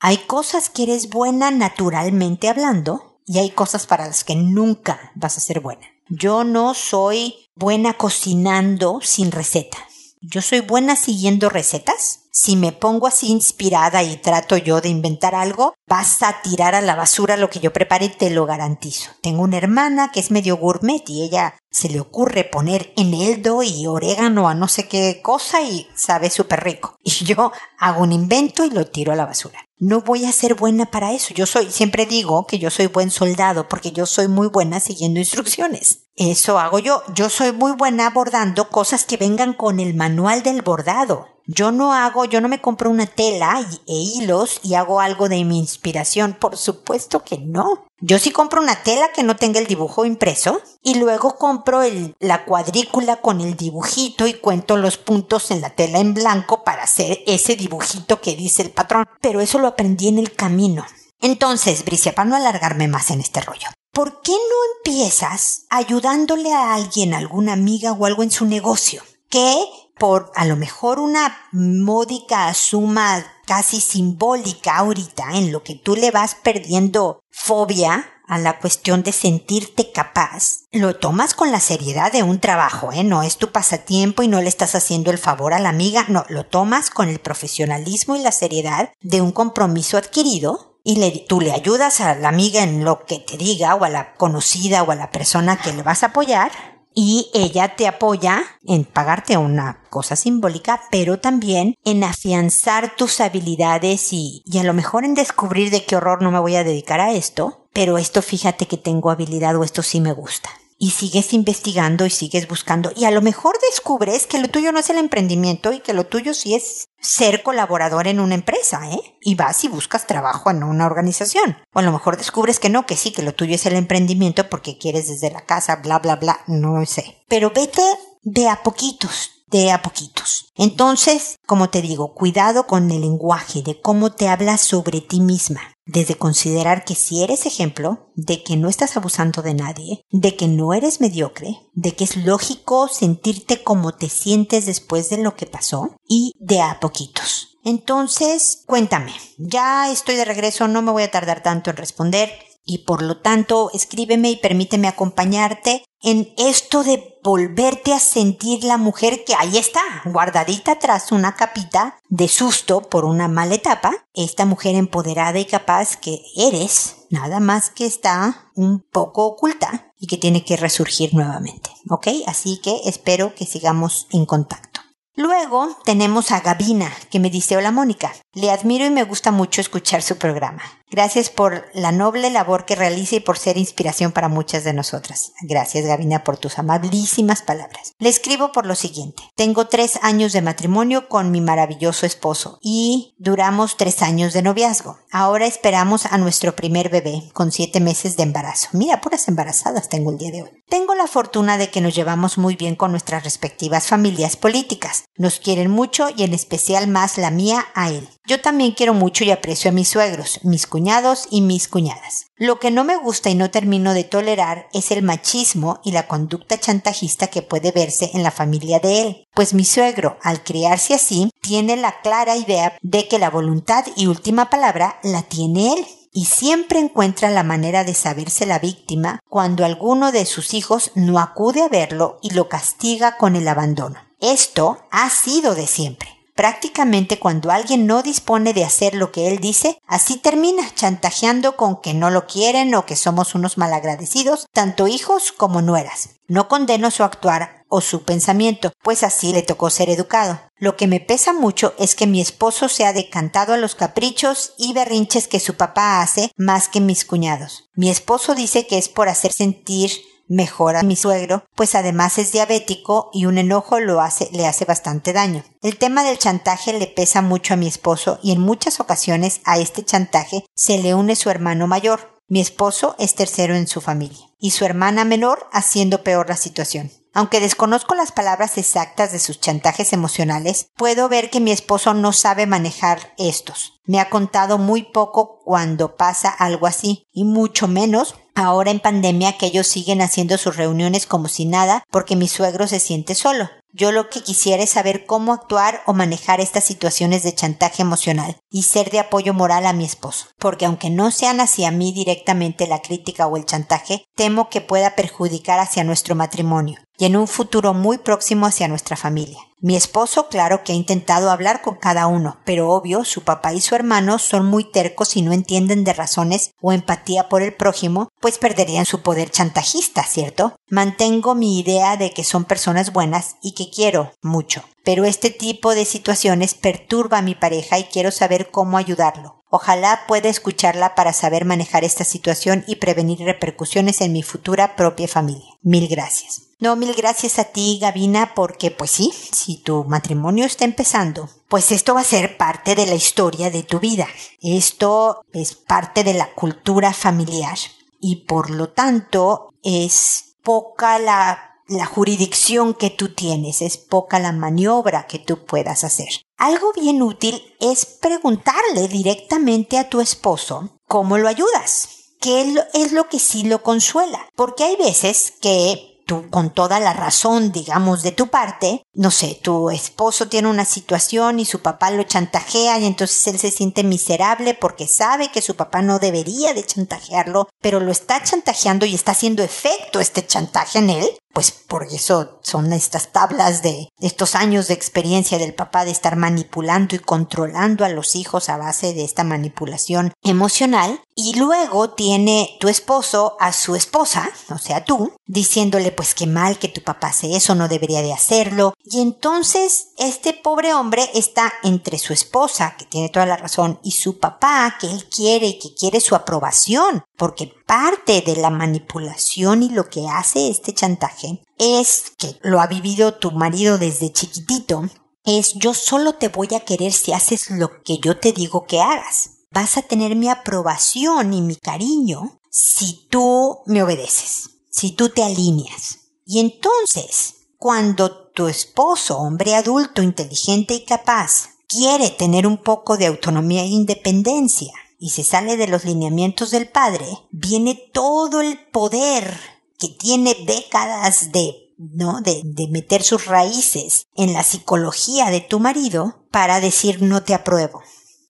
Hay 0.00 0.18
cosas 0.18 0.68
que 0.68 0.82
eres 0.82 1.08
buena 1.08 1.50
naturalmente 1.50 2.50
hablando 2.50 3.20
y 3.24 3.38
hay 3.38 3.52
cosas 3.52 3.86
para 3.86 4.06
las 4.06 4.22
que 4.22 4.36
nunca 4.36 5.12
vas 5.14 5.38
a 5.38 5.40
ser 5.40 5.60
buena. 5.60 5.86
Yo 6.10 6.44
no 6.44 6.74
soy 6.74 7.48
buena 7.54 7.94
cocinando 7.94 9.00
sin 9.00 9.32
receta. 9.32 9.78
Yo 10.24 10.40
soy 10.40 10.60
buena 10.60 10.94
siguiendo 10.94 11.48
recetas, 11.48 12.20
si 12.30 12.54
me 12.54 12.70
pongo 12.70 13.08
así 13.08 13.26
inspirada 13.26 14.04
y 14.04 14.16
trato 14.16 14.56
yo 14.56 14.80
de 14.80 14.88
inventar 14.88 15.34
algo, 15.34 15.74
vas 15.88 16.22
a 16.22 16.42
tirar 16.42 16.76
a 16.76 16.80
la 16.80 16.94
basura 16.94 17.36
lo 17.36 17.50
que 17.50 17.58
yo 17.58 17.72
prepare, 17.72 18.08
te 18.08 18.30
lo 18.30 18.46
garantizo. 18.46 19.10
Tengo 19.20 19.42
una 19.42 19.58
hermana 19.58 20.12
que 20.12 20.20
es 20.20 20.30
medio 20.30 20.56
gourmet 20.56 21.02
y 21.08 21.24
ella 21.24 21.56
se 21.72 21.88
le 21.88 21.98
ocurre 21.98 22.44
poner 22.44 22.92
eneldo 22.96 23.64
y 23.64 23.88
orégano 23.88 24.48
a 24.48 24.54
no 24.54 24.68
sé 24.68 24.86
qué 24.86 25.20
cosa 25.22 25.60
y 25.60 25.88
sabe 25.96 26.30
súper 26.30 26.62
rico. 26.62 26.96
Y 27.04 27.24
yo 27.24 27.50
hago 27.78 28.02
un 28.02 28.12
invento 28.12 28.64
y 28.64 28.70
lo 28.70 28.86
tiro 28.86 29.12
a 29.12 29.16
la 29.16 29.26
basura. 29.26 29.58
No 29.78 30.02
voy 30.02 30.24
a 30.24 30.32
ser 30.32 30.54
buena 30.54 30.86
para 30.86 31.12
eso. 31.12 31.34
Yo 31.34 31.46
soy, 31.46 31.70
siempre 31.70 32.06
digo 32.06 32.46
que 32.46 32.60
yo 32.60 32.70
soy 32.70 32.86
buen 32.86 33.10
soldado 33.10 33.68
porque 33.68 33.90
yo 33.90 34.06
soy 34.06 34.28
muy 34.28 34.46
buena 34.46 34.78
siguiendo 34.78 35.18
instrucciones. 35.18 36.01
Eso 36.16 36.58
hago 36.58 36.78
yo. 36.78 37.02
Yo 37.14 37.30
soy 37.30 37.52
muy 37.52 37.72
buena 37.72 38.10
bordando 38.10 38.68
cosas 38.68 39.04
que 39.04 39.16
vengan 39.16 39.54
con 39.54 39.80
el 39.80 39.94
manual 39.94 40.42
del 40.42 40.62
bordado. 40.62 41.28
Yo 41.46 41.72
no 41.72 41.92
hago, 41.92 42.24
yo 42.24 42.40
no 42.40 42.48
me 42.48 42.60
compro 42.60 42.88
una 42.88 43.06
tela 43.06 43.66
e 43.88 43.94
hilos 43.94 44.60
y 44.62 44.74
hago 44.74 45.00
algo 45.00 45.28
de 45.28 45.44
mi 45.44 45.58
inspiración. 45.58 46.34
Por 46.38 46.56
supuesto 46.56 47.24
que 47.24 47.38
no. 47.38 47.86
Yo 48.00 48.18
sí 48.18 48.30
compro 48.30 48.60
una 48.60 48.82
tela 48.82 49.10
que 49.12 49.22
no 49.22 49.36
tenga 49.36 49.58
el 49.58 49.66
dibujo 49.66 50.04
impreso 50.04 50.60
y 50.82 50.96
luego 50.96 51.36
compro 51.36 51.80
la 52.20 52.44
cuadrícula 52.44 53.16
con 53.16 53.40
el 53.40 53.56
dibujito 53.56 54.26
y 54.26 54.34
cuento 54.34 54.76
los 54.76 54.98
puntos 54.98 55.50
en 55.50 55.60
la 55.60 55.70
tela 55.70 55.98
en 55.98 56.14
blanco 56.14 56.62
para 56.62 56.84
hacer 56.84 57.22
ese 57.26 57.56
dibujito 57.56 58.20
que 58.20 58.36
dice 58.36 58.62
el 58.62 58.70
patrón. 58.70 59.06
Pero 59.20 59.40
eso 59.40 59.58
lo 59.58 59.68
aprendí 59.68 60.08
en 60.08 60.18
el 60.18 60.32
camino. 60.32 60.84
Entonces, 61.20 61.84
Bricia, 61.84 62.14
para 62.14 62.28
no 62.28 62.36
alargarme 62.36 62.86
más 62.86 63.10
en 63.10 63.20
este 63.20 63.40
rollo, 63.40 63.68
¿por 63.92 64.22
qué 64.22 64.32
no 64.32 64.76
empiezas 64.76 65.66
ayudándole 65.68 66.52
a 66.52 66.74
alguien, 66.74 67.14
alguna 67.14 67.52
amiga 67.52 67.92
o 67.92 68.06
algo 68.06 68.22
en 68.22 68.30
su 68.30 68.46
negocio? 68.46 69.02
Que 69.28 69.64
por 69.98 70.32
a 70.34 70.46
lo 70.46 70.56
mejor 70.56 70.98
una 70.98 71.36
módica 71.52 72.52
suma 72.54 73.24
casi 73.46 73.80
simbólica 73.80 74.78
ahorita 74.78 75.34
en 75.34 75.52
lo 75.52 75.62
que 75.62 75.74
tú 75.74 75.94
le 75.94 76.10
vas 76.10 76.34
perdiendo 76.34 77.20
fobia 77.30 78.08
a 78.26 78.38
la 78.38 78.58
cuestión 78.58 79.02
de 79.02 79.12
sentirte 79.12 79.92
capaz, 79.92 80.60
lo 80.72 80.96
tomas 80.96 81.34
con 81.34 81.52
la 81.52 81.60
seriedad 81.60 82.10
de 82.10 82.22
un 82.22 82.40
trabajo, 82.40 82.90
¿eh? 82.92 83.04
No 83.04 83.22
es 83.22 83.36
tu 83.36 83.52
pasatiempo 83.52 84.22
y 84.22 84.28
no 84.28 84.40
le 84.40 84.48
estás 84.48 84.74
haciendo 84.74 85.10
el 85.10 85.18
favor 85.18 85.52
a 85.52 85.58
la 85.58 85.68
amiga, 85.68 86.06
no, 86.08 86.24
lo 86.30 86.46
tomas 86.46 86.88
con 86.88 87.10
el 87.10 87.18
profesionalismo 87.18 88.16
y 88.16 88.22
la 88.22 88.32
seriedad 88.32 88.90
de 89.02 89.20
un 89.20 89.32
compromiso 89.32 89.98
adquirido 89.98 90.71
y 90.84 90.96
le, 90.96 91.24
tú 91.28 91.40
le 91.40 91.52
ayudas 91.52 92.00
a 92.00 92.14
la 92.14 92.28
amiga 92.28 92.62
en 92.62 92.84
lo 92.84 93.04
que 93.04 93.18
te 93.18 93.36
diga 93.36 93.74
o 93.74 93.84
a 93.84 93.88
la 93.88 94.14
conocida 94.14 94.82
o 94.82 94.90
a 94.90 94.96
la 94.96 95.10
persona 95.10 95.56
que 95.56 95.72
le 95.72 95.82
vas 95.82 96.02
a 96.02 96.06
apoyar 96.06 96.50
y 96.94 97.30
ella 97.32 97.74
te 97.76 97.86
apoya 97.86 98.42
en 98.64 98.84
pagarte 98.84 99.36
una 99.36 99.82
cosa 99.88 100.14
simbólica, 100.14 100.82
pero 100.90 101.18
también 101.18 101.74
en 101.84 102.04
afianzar 102.04 102.96
tus 102.96 103.20
habilidades 103.20 104.12
y, 104.12 104.42
y 104.44 104.58
a 104.58 104.64
lo 104.64 104.74
mejor 104.74 105.04
en 105.04 105.14
descubrir 105.14 105.70
de 105.70 105.84
qué 105.84 105.96
horror 105.96 106.22
no 106.22 106.30
me 106.30 106.40
voy 106.40 106.56
a 106.56 106.64
dedicar 106.64 107.00
a 107.00 107.12
esto, 107.12 107.66
pero 107.72 107.96
esto 107.96 108.20
fíjate 108.20 108.66
que 108.66 108.76
tengo 108.76 109.10
habilidad 109.10 109.56
o 109.56 109.64
esto 109.64 109.82
sí 109.82 110.00
me 110.00 110.12
gusta 110.12 110.50
y 110.82 110.90
sigues 110.90 111.32
investigando 111.32 112.06
y 112.06 112.10
sigues 112.10 112.48
buscando 112.48 112.90
y 112.96 113.04
a 113.04 113.12
lo 113.12 113.22
mejor 113.22 113.56
descubres 113.70 114.26
que 114.26 114.40
lo 114.40 114.48
tuyo 114.48 114.72
no 114.72 114.80
es 114.80 114.90
el 114.90 114.98
emprendimiento 114.98 115.72
y 115.72 115.78
que 115.78 115.92
lo 115.92 116.06
tuyo 116.08 116.34
sí 116.34 116.56
es 116.56 116.88
ser 117.00 117.44
colaborador 117.44 118.08
en 118.08 118.18
una 118.18 118.34
empresa, 118.34 118.90
¿eh? 118.90 119.16
Y 119.20 119.36
vas 119.36 119.62
y 119.62 119.68
buscas 119.68 120.08
trabajo 120.08 120.50
en 120.50 120.64
una 120.64 120.86
organización. 120.86 121.56
O 121.72 121.78
a 121.78 121.82
lo 121.82 121.92
mejor 121.92 122.16
descubres 122.16 122.58
que 122.58 122.68
no, 122.68 122.84
que 122.84 122.96
sí, 122.96 123.12
que 123.12 123.22
lo 123.22 123.32
tuyo 123.32 123.54
es 123.54 123.64
el 123.66 123.76
emprendimiento 123.76 124.50
porque 124.50 124.76
quieres 124.76 125.06
desde 125.06 125.30
la 125.30 125.46
casa, 125.46 125.76
bla, 125.76 126.00
bla, 126.00 126.16
bla, 126.16 126.40
no 126.48 126.84
sé. 126.84 127.22
Pero 127.28 127.52
vete 127.54 127.82
de 128.22 128.48
a 128.48 128.64
poquitos, 128.64 129.44
de 129.46 129.70
a 129.70 129.82
poquitos. 129.82 130.50
Entonces, 130.56 131.36
como 131.46 131.70
te 131.70 131.80
digo, 131.80 132.12
cuidado 132.12 132.66
con 132.66 132.90
el 132.90 133.02
lenguaje, 133.02 133.62
de 133.62 133.80
cómo 133.80 134.10
te 134.10 134.26
hablas 134.26 134.60
sobre 134.62 135.00
ti 135.00 135.20
misma. 135.20 135.60
Desde 135.92 136.14
considerar 136.14 136.86
que 136.86 136.94
si 136.94 137.22
eres 137.22 137.44
ejemplo, 137.44 138.10
de 138.14 138.42
que 138.42 138.56
no 138.56 138.70
estás 138.70 138.96
abusando 138.96 139.42
de 139.42 139.52
nadie, 139.52 140.06
de 140.10 140.36
que 140.36 140.48
no 140.48 140.72
eres 140.72 141.02
mediocre, 141.02 141.60
de 141.74 141.94
que 141.94 142.04
es 142.04 142.16
lógico 142.16 142.88
sentirte 142.88 143.62
como 143.62 143.92
te 143.92 144.08
sientes 144.08 144.64
después 144.64 145.10
de 145.10 145.18
lo 145.18 145.36
que 145.36 145.44
pasó 145.44 145.94
y 146.08 146.32
de 146.38 146.62
a 146.62 146.80
poquitos. 146.80 147.58
Entonces, 147.62 148.62
cuéntame, 148.66 149.12
ya 149.36 149.92
estoy 149.92 150.14
de 150.16 150.24
regreso, 150.24 150.66
no 150.66 150.80
me 150.80 150.92
voy 150.92 151.02
a 151.02 151.10
tardar 151.10 151.42
tanto 151.42 151.68
en 151.68 151.76
responder 151.76 152.30
y 152.64 152.78
por 152.78 153.02
lo 153.02 153.18
tanto 153.20 153.70
escríbeme 153.72 154.30
y 154.30 154.36
permíteme 154.36 154.88
acompañarte 154.88 155.84
en 156.02 156.32
esto 156.36 156.82
de 156.82 157.18
volverte 157.22 157.92
a 157.92 158.00
sentir 158.00 158.64
la 158.64 158.76
mujer 158.76 159.24
que 159.24 159.34
ahí 159.38 159.56
está, 159.56 159.80
guardadita 160.04 160.78
tras 160.78 161.12
una 161.12 161.36
capita 161.36 161.96
de 162.08 162.28
susto 162.28 162.82
por 162.82 163.04
una 163.04 163.28
mala 163.28 163.54
etapa, 163.54 163.92
esta 164.12 164.44
mujer 164.44 164.74
empoderada 164.74 165.38
y 165.38 165.44
capaz 165.44 165.96
que 165.96 166.20
eres, 166.36 167.06
nada 167.10 167.38
más 167.38 167.70
que 167.70 167.86
está 167.86 168.50
un 168.54 168.80
poco 168.80 169.26
oculta 169.26 169.92
y 169.98 170.08
que 170.08 170.16
tiene 170.16 170.44
que 170.44 170.56
resurgir 170.56 171.14
nuevamente. 171.14 171.70
¿Ok? 171.88 172.08
Así 172.26 172.58
que 172.58 172.80
espero 172.86 173.34
que 173.34 173.46
sigamos 173.46 174.08
en 174.10 174.26
contacto. 174.26 174.80
Luego 175.14 175.76
tenemos 175.84 176.32
a 176.32 176.40
Gabina, 176.40 176.90
que 177.10 177.20
me 177.20 177.30
dice, 177.30 177.56
hola 177.56 177.70
Mónica, 177.70 178.12
le 178.34 178.50
admiro 178.50 178.86
y 178.86 178.90
me 178.90 179.04
gusta 179.04 179.30
mucho 179.30 179.60
escuchar 179.60 180.02
su 180.02 180.16
programa. 180.16 180.62
Gracias 180.92 181.30
por 181.30 181.64
la 181.72 181.90
noble 181.90 182.28
labor 182.28 182.66
que 182.66 182.76
realiza 182.76 183.16
y 183.16 183.20
por 183.20 183.38
ser 183.38 183.56
inspiración 183.56 184.12
para 184.12 184.28
muchas 184.28 184.62
de 184.62 184.74
nosotras. 184.74 185.32
Gracias, 185.40 185.86
Gabina, 185.86 186.22
por 186.22 186.36
tus 186.36 186.58
amabilísimas 186.58 187.40
palabras. 187.40 187.94
Le 187.98 188.10
escribo 188.10 188.52
por 188.52 188.66
lo 188.66 188.74
siguiente. 188.74 189.22
Tengo 189.34 189.68
tres 189.68 189.98
años 190.02 190.34
de 190.34 190.42
matrimonio 190.42 191.08
con 191.08 191.30
mi 191.30 191.40
maravilloso 191.40 192.04
esposo 192.04 192.58
y 192.60 193.14
duramos 193.18 193.78
tres 193.78 194.02
años 194.02 194.34
de 194.34 194.42
noviazgo. 194.42 194.98
Ahora 195.10 195.46
esperamos 195.46 196.04
a 196.04 196.18
nuestro 196.18 196.54
primer 196.54 196.90
bebé 196.90 197.30
con 197.32 197.52
siete 197.52 197.80
meses 197.80 198.18
de 198.18 198.24
embarazo. 198.24 198.68
Mira, 198.72 199.00
puras 199.00 199.28
embarazadas 199.28 199.88
tengo 199.88 200.10
el 200.10 200.18
día 200.18 200.30
de 200.30 200.42
hoy. 200.42 200.50
Tengo 200.68 200.94
la 200.94 201.06
fortuna 201.06 201.56
de 201.56 201.70
que 201.70 201.80
nos 201.80 201.94
llevamos 201.94 202.36
muy 202.36 202.54
bien 202.54 202.76
con 202.76 202.90
nuestras 202.90 203.24
respectivas 203.24 203.86
familias 203.86 204.36
políticas. 204.36 205.04
Nos 205.16 205.38
quieren 205.38 205.70
mucho 205.70 206.08
y 206.14 206.24
en 206.24 206.34
especial 206.34 206.86
más 206.88 207.16
la 207.16 207.30
mía 207.30 207.64
a 207.74 207.88
él. 207.88 208.08
Yo 208.24 208.40
también 208.40 208.72
quiero 208.72 208.94
mucho 208.94 209.24
y 209.24 209.32
aprecio 209.32 209.70
a 209.70 209.74
mis 209.74 209.88
suegros, 209.88 210.38
mis 210.44 210.68
cuñados 210.68 211.26
y 211.30 211.40
mis 211.40 211.66
cuñadas. 211.66 212.26
Lo 212.36 212.60
que 212.60 212.70
no 212.70 212.84
me 212.84 212.96
gusta 212.96 213.30
y 213.30 213.34
no 213.34 213.50
termino 213.50 213.94
de 213.94 214.04
tolerar 214.04 214.68
es 214.72 214.92
el 214.92 215.02
machismo 215.02 215.80
y 215.84 215.90
la 215.90 216.06
conducta 216.06 216.58
chantajista 216.58 217.26
que 217.26 217.42
puede 217.42 217.72
verse 217.72 218.12
en 218.14 218.22
la 218.22 218.30
familia 218.30 218.78
de 218.78 219.02
él, 219.02 219.28
pues 219.34 219.54
mi 219.54 219.64
suegro, 219.64 220.18
al 220.22 220.44
criarse 220.44 220.94
así, 220.94 221.30
tiene 221.40 221.76
la 221.76 222.00
clara 222.00 222.36
idea 222.36 222.76
de 222.80 223.08
que 223.08 223.18
la 223.18 223.30
voluntad 223.30 223.84
y 223.96 224.06
última 224.06 224.50
palabra 224.50 225.00
la 225.02 225.22
tiene 225.22 225.72
él 225.72 225.86
y 226.12 226.26
siempre 226.26 226.78
encuentra 226.78 227.30
la 227.30 227.42
manera 227.42 227.84
de 227.84 227.94
saberse 227.94 228.46
la 228.46 228.58
víctima 228.58 229.18
cuando 229.28 229.64
alguno 229.64 230.12
de 230.12 230.26
sus 230.26 230.54
hijos 230.54 230.92
no 230.94 231.18
acude 231.18 231.62
a 231.62 231.68
verlo 231.68 232.18
y 232.22 232.30
lo 232.30 232.48
castiga 232.48 233.16
con 233.16 233.34
el 233.34 233.48
abandono. 233.48 233.98
Esto 234.20 234.78
ha 234.90 235.10
sido 235.10 235.54
de 235.54 235.66
siempre. 235.66 236.11
Prácticamente 236.34 237.18
cuando 237.18 237.50
alguien 237.50 237.86
no 237.86 238.02
dispone 238.02 238.54
de 238.54 238.64
hacer 238.64 238.94
lo 238.94 239.12
que 239.12 239.28
él 239.28 239.38
dice, 239.38 239.78
así 239.86 240.16
termina 240.16 240.74
chantajeando 240.74 241.56
con 241.56 241.80
que 241.80 241.92
no 241.92 242.10
lo 242.10 242.26
quieren 242.26 242.74
o 242.74 242.86
que 242.86 242.96
somos 242.96 243.34
unos 243.34 243.58
malagradecidos, 243.58 244.46
tanto 244.52 244.88
hijos 244.88 245.32
como 245.32 245.60
nueras. 245.60 246.10
No 246.28 246.48
condeno 246.48 246.90
su 246.90 247.04
actuar 247.04 247.64
o 247.68 247.82
su 247.82 248.04
pensamiento, 248.04 248.72
pues 248.82 249.02
así 249.02 249.32
le 249.32 249.42
tocó 249.42 249.68
ser 249.68 249.90
educado. 249.90 250.40
Lo 250.56 250.76
que 250.76 250.86
me 250.86 251.00
pesa 251.00 251.34
mucho 251.34 251.74
es 251.78 251.94
que 251.94 252.06
mi 252.06 252.20
esposo 252.20 252.68
se 252.68 252.86
ha 252.86 252.94
decantado 252.94 253.52
a 253.52 253.58
los 253.58 253.74
caprichos 253.74 254.54
y 254.56 254.72
berrinches 254.72 255.28
que 255.28 255.40
su 255.40 255.56
papá 255.56 256.00
hace 256.00 256.32
más 256.36 256.68
que 256.68 256.80
mis 256.80 257.04
cuñados. 257.04 257.68
Mi 257.74 257.90
esposo 257.90 258.34
dice 258.34 258.66
que 258.66 258.78
es 258.78 258.88
por 258.88 259.08
hacer 259.08 259.32
sentir 259.32 259.90
mejor 260.32 260.76
a 260.76 260.82
mi 260.82 260.96
suegro, 260.96 261.44
pues 261.54 261.74
además 261.74 262.18
es 262.18 262.32
diabético 262.32 263.10
y 263.12 263.26
un 263.26 263.38
enojo 263.38 263.78
lo 263.78 264.00
hace, 264.00 264.28
le 264.32 264.46
hace 264.46 264.64
bastante 264.64 265.12
daño. 265.12 265.44
El 265.62 265.76
tema 265.76 266.02
del 266.02 266.18
chantaje 266.18 266.72
le 266.72 266.86
pesa 266.86 267.22
mucho 267.22 267.54
a 267.54 267.56
mi 267.56 267.68
esposo 267.68 268.18
y 268.22 268.32
en 268.32 268.40
muchas 268.40 268.80
ocasiones 268.80 269.40
a 269.44 269.58
este 269.58 269.84
chantaje 269.84 270.44
se 270.54 270.78
le 270.78 270.94
une 270.94 271.16
su 271.16 271.30
hermano 271.30 271.66
mayor. 271.66 272.22
Mi 272.28 272.40
esposo 272.40 272.96
es 272.98 273.14
tercero 273.14 273.54
en 273.54 273.68
su 273.68 273.80
familia 273.80 274.26
y 274.38 274.52
su 274.52 274.64
hermana 274.64 275.04
menor 275.04 275.48
haciendo 275.52 276.02
peor 276.02 276.30
la 276.30 276.36
situación. 276.36 276.90
Aunque 277.14 277.40
desconozco 277.40 277.94
las 277.94 278.10
palabras 278.10 278.56
exactas 278.56 279.12
de 279.12 279.18
sus 279.18 279.38
chantajes 279.38 279.92
emocionales, 279.92 280.70
puedo 280.76 281.10
ver 281.10 281.28
que 281.28 281.40
mi 281.40 281.52
esposo 281.52 281.92
no 281.92 282.12
sabe 282.14 282.46
manejar 282.46 283.12
estos. 283.18 283.82
Me 283.84 284.00
ha 284.00 284.08
contado 284.08 284.56
muy 284.56 284.82
poco 284.82 285.40
cuando 285.44 285.96
pasa 285.96 286.30
algo 286.30 286.66
así, 286.66 287.06
y 287.12 287.24
mucho 287.24 287.68
menos 287.68 288.14
ahora 288.34 288.70
en 288.70 288.80
pandemia 288.80 289.36
que 289.38 289.46
ellos 289.46 289.66
siguen 289.66 290.00
haciendo 290.00 290.38
sus 290.38 290.56
reuniones 290.56 291.06
como 291.06 291.28
si 291.28 291.44
nada 291.44 291.84
porque 291.90 292.16
mi 292.16 292.28
suegro 292.28 292.66
se 292.66 292.80
siente 292.80 293.14
solo. 293.14 293.50
Yo 293.74 293.90
lo 293.90 294.10
que 294.10 294.22
quisiera 294.22 294.62
es 294.62 294.70
saber 294.70 295.06
cómo 295.06 295.32
actuar 295.32 295.80
o 295.86 295.94
manejar 295.94 296.40
estas 296.40 296.64
situaciones 296.64 297.22
de 297.22 297.34
chantaje 297.34 297.80
emocional 297.80 298.36
y 298.50 298.64
ser 298.64 298.90
de 298.90 298.98
apoyo 298.98 299.32
moral 299.32 299.64
a 299.64 299.72
mi 299.72 299.86
esposo, 299.86 300.26
porque 300.38 300.66
aunque 300.66 300.90
no 300.90 301.10
sean 301.10 301.40
hacia 301.40 301.70
mí 301.70 301.90
directamente 301.92 302.66
la 302.66 302.82
crítica 302.82 303.26
o 303.26 303.36
el 303.38 303.46
chantaje, 303.46 304.04
temo 304.14 304.50
que 304.50 304.60
pueda 304.60 304.94
perjudicar 304.94 305.58
hacia 305.58 305.84
nuestro 305.84 306.14
matrimonio 306.14 306.78
y 307.02 307.06
en 307.06 307.16
un 307.16 307.26
futuro 307.26 307.74
muy 307.74 307.98
próximo 307.98 308.46
hacia 308.46 308.68
nuestra 308.68 308.96
familia. 308.96 309.40
Mi 309.60 309.74
esposo, 309.74 310.28
claro 310.28 310.62
que 310.62 310.70
ha 310.70 310.76
intentado 310.76 311.32
hablar 311.32 311.60
con 311.60 311.74
cada 311.74 312.06
uno, 312.06 312.38
pero 312.44 312.70
obvio, 312.70 313.04
su 313.04 313.22
papá 313.22 313.52
y 313.52 313.60
su 313.60 313.74
hermano 313.74 314.20
son 314.20 314.46
muy 314.46 314.70
tercos 314.70 315.16
y 315.16 315.22
no 315.22 315.32
entienden 315.32 315.82
de 315.82 315.94
razones 315.94 316.52
o 316.60 316.72
empatía 316.72 317.28
por 317.28 317.42
el 317.42 317.54
prójimo, 317.54 318.08
pues 318.20 318.38
perderían 318.38 318.86
su 318.86 319.02
poder 319.02 319.32
chantajista, 319.32 320.04
¿cierto? 320.04 320.54
Mantengo 320.70 321.34
mi 321.34 321.58
idea 321.58 321.96
de 321.96 322.12
que 322.12 322.22
son 322.22 322.44
personas 322.44 322.92
buenas 322.92 323.34
y 323.42 323.54
que 323.54 323.68
quiero 323.68 324.12
mucho, 324.22 324.62
pero 324.84 325.04
este 325.04 325.30
tipo 325.30 325.74
de 325.74 325.84
situaciones 325.84 326.54
perturba 326.54 327.18
a 327.18 327.22
mi 327.22 327.34
pareja 327.34 327.80
y 327.80 327.84
quiero 327.84 328.12
saber 328.12 328.52
cómo 328.52 328.78
ayudarlo. 328.78 329.41
Ojalá 329.54 330.04
pueda 330.08 330.30
escucharla 330.30 330.94
para 330.94 331.12
saber 331.12 331.44
manejar 331.44 331.84
esta 331.84 332.04
situación 332.04 332.64
y 332.66 332.76
prevenir 332.76 333.18
repercusiones 333.18 334.00
en 334.00 334.14
mi 334.14 334.22
futura 334.22 334.76
propia 334.76 335.06
familia. 335.06 335.58
Mil 335.60 335.88
gracias. 335.88 336.44
No, 336.58 336.74
mil 336.74 336.94
gracias 336.94 337.38
a 337.38 337.44
ti, 337.44 337.78
Gavina, 337.78 338.32
porque 338.34 338.70
pues 338.70 338.92
sí, 338.92 339.12
si 339.30 339.58
tu 339.58 339.84
matrimonio 339.84 340.46
está 340.46 340.64
empezando, 340.64 341.28
pues 341.48 341.70
esto 341.70 341.92
va 341.92 342.00
a 342.00 342.04
ser 342.04 342.38
parte 342.38 342.74
de 342.74 342.86
la 342.86 342.94
historia 342.94 343.50
de 343.50 343.62
tu 343.62 343.78
vida. 343.78 344.08
Esto 344.40 345.22
es 345.34 345.54
parte 345.54 346.02
de 346.02 346.14
la 346.14 346.32
cultura 346.32 346.94
familiar 346.94 347.58
y 348.00 348.24
por 348.24 348.48
lo 348.48 348.70
tanto 348.70 349.52
es 349.62 350.36
poca 350.42 350.98
la, 350.98 351.51
la 351.72 351.86
jurisdicción 351.86 352.74
que 352.74 352.90
tú 352.90 353.14
tienes, 353.14 353.62
es 353.62 353.76
poca 353.76 354.18
la 354.18 354.32
maniobra 354.32 355.06
que 355.06 355.18
tú 355.18 355.44
puedas 355.44 355.84
hacer. 355.84 356.08
Algo 356.36 356.72
bien 356.72 357.02
útil 357.02 357.42
es 357.60 357.86
preguntarle 357.86 358.88
directamente 358.88 359.78
a 359.78 359.88
tu 359.88 360.00
esposo 360.00 360.78
cómo 360.86 361.18
lo 361.18 361.28
ayudas. 361.28 361.88
¿Qué 362.20 362.54
es 362.74 362.92
lo 362.92 363.08
que 363.08 363.18
sí 363.18 363.44
lo 363.44 363.62
consuela? 363.62 364.28
Porque 364.36 364.64
hay 364.64 364.76
veces 364.76 365.32
que 365.40 365.92
tú 366.06 366.28
con 366.30 366.50
toda 366.50 366.80
la 366.80 366.92
razón, 366.92 367.52
digamos, 367.52 368.02
de 368.02 368.12
tu 368.12 368.28
parte, 368.28 368.82
no 368.94 369.10
sé, 369.10 369.38
tu 369.42 369.70
esposo 369.70 370.28
tiene 370.28 370.48
una 370.48 370.64
situación 370.64 371.40
y 371.40 371.44
su 371.44 371.60
papá 371.60 371.90
lo 371.90 372.02
chantajea 372.02 372.78
y 372.78 372.86
entonces 372.86 373.26
él 373.26 373.38
se 373.38 373.50
siente 373.50 373.84
miserable 373.84 374.54
porque 374.54 374.86
sabe 374.86 375.30
que 375.30 375.42
su 375.42 375.56
papá 375.56 375.82
no 375.82 375.98
debería 375.98 376.54
de 376.54 376.64
chantajearlo, 376.64 377.48
pero 377.60 377.80
lo 377.80 377.92
está 377.92 378.22
chantajeando 378.22 378.86
y 378.86 378.94
está 378.94 379.12
haciendo 379.12 379.42
efecto 379.42 380.00
este 380.00 380.26
chantaje 380.26 380.78
en 380.78 380.90
él, 380.90 381.10
pues 381.32 381.50
por 381.50 381.84
eso 381.84 382.38
son 382.42 382.72
estas 382.72 383.12
tablas 383.12 383.62
de 383.62 383.88
estos 384.00 384.34
años 384.34 384.68
de 384.68 384.74
experiencia 384.74 385.38
del 385.38 385.54
papá 385.54 385.84
de 385.84 385.90
estar 385.90 386.16
manipulando 386.16 386.94
y 386.94 386.98
controlando 386.98 387.84
a 387.84 387.88
los 387.88 388.16
hijos 388.16 388.48
a 388.48 388.56
base 388.56 388.92
de 388.94 389.04
esta 389.04 389.24
manipulación 389.24 390.12
emocional. 390.22 391.00
Y 391.14 391.34
luego 391.34 391.90
tiene 391.90 392.56
tu 392.58 392.68
esposo 392.68 393.36
a 393.38 393.52
su 393.52 393.76
esposa, 393.76 394.30
o 394.48 394.56
sea 394.56 394.82
tú, 394.84 395.12
diciéndole 395.26 395.92
pues 395.92 396.14
qué 396.14 396.26
mal 396.26 396.58
que 396.58 396.68
tu 396.68 396.80
papá 396.82 397.08
hace 397.08 397.36
eso, 397.36 397.54
no 397.54 397.68
debería 397.68 398.00
de 398.00 398.14
hacerlo. 398.14 398.72
Y 398.84 399.00
entonces 399.00 399.88
este 399.96 400.32
pobre 400.32 400.74
hombre 400.74 401.08
está 401.14 401.52
entre 401.62 401.98
su 401.98 402.12
esposa, 402.12 402.74
que 402.76 402.84
tiene 402.84 403.08
toda 403.08 403.26
la 403.26 403.36
razón, 403.36 403.78
y 403.84 403.92
su 403.92 404.18
papá, 404.18 404.76
que 404.80 404.88
él 404.88 405.08
quiere 405.08 405.46
y 405.46 405.58
que 405.58 405.74
quiere 405.74 406.00
su 406.00 406.14
aprobación, 406.16 407.04
porque 407.16 407.52
parte 407.66 408.22
de 408.22 408.36
la 408.36 408.50
manipulación 408.50 409.62
y 409.62 409.68
lo 409.68 409.88
que 409.88 410.08
hace 410.08 410.48
este 410.48 410.74
chantaje 410.74 411.42
es 411.58 412.12
que 412.18 412.36
lo 412.42 412.60
ha 412.60 412.66
vivido 412.66 413.14
tu 413.14 413.30
marido 413.30 413.78
desde 413.78 414.12
chiquitito, 414.12 414.82
es 415.24 415.54
yo 415.54 415.74
solo 415.74 416.14
te 416.14 416.28
voy 416.28 416.48
a 416.54 416.60
querer 416.60 416.92
si 416.92 417.12
haces 417.12 417.50
lo 417.50 417.82
que 417.82 417.98
yo 417.98 418.18
te 418.18 418.32
digo 418.32 418.66
que 418.66 418.80
hagas. 418.80 419.30
Vas 419.52 419.76
a 419.76 419.82
tener 419.82 420.16
mi 420.16 420.28
aprobación 420.28 421.32
y 421.34 421.42
mi 421.42 421.56
cariño 421.56 422.40
si 422.50 423.06
tú 423.08 423.60
me 423.66 423.82
obedeces, 423.82 424.50
si 424.70 424.92
tú 424.92 425.10
te 425.10 425.22
alineas. 425.22 425.98
Y 426.26 426.40
entonces, 426.40 427.34
cuando 427.58 428.21
tu 428.34 428.48
esposo, 428.48 429.18
hombre 429.18 429.54
adulto, 429.54 430.02
inteligente 430.02 430.74
y 430.74 430.84
capaz, 430.84 431.50
quiere 431.66 432.10
tener 432.10 432.46
un 432.46 432.58
poco 432.58 432.96
de 432.96 433.06
autonomía 433.06 433.62
e 433.62 433.68
independencia, 433.68 434.72
y 434.98 435.10
se 435.10 435.24
sale 435.24 435.56
de 435.56 435.66
los 435.66 435.84
lineamientos 435.84 436.50
del 436.50 436.68
padre, 436.68 437.06
viene 437.30 437.74
todo 437.74 438.40
el 438.40 438.58
poder 438.58 439.38
que 439.78 439.88
tiene 439.88 440.36
décadas 440.46 441.32
de 441.32 441.62
¿no? 441.78 442.20
De, 442.20 442.42
de, 442.44 442.68
meter 442.68 443.02
sus 443.02 443.26
raíces 443.26 444.06
en 444.14 444.32
la 444.32 444.44
psicología 444.44 445.30
de 445.30 445.40
tu 445.40 445.58
marido 445.58 446.22
para 446.30 446.60
decir 446.60 447.02
no 447.02 447.24
te 447.24 447.34
apruebo. 447.34 447.82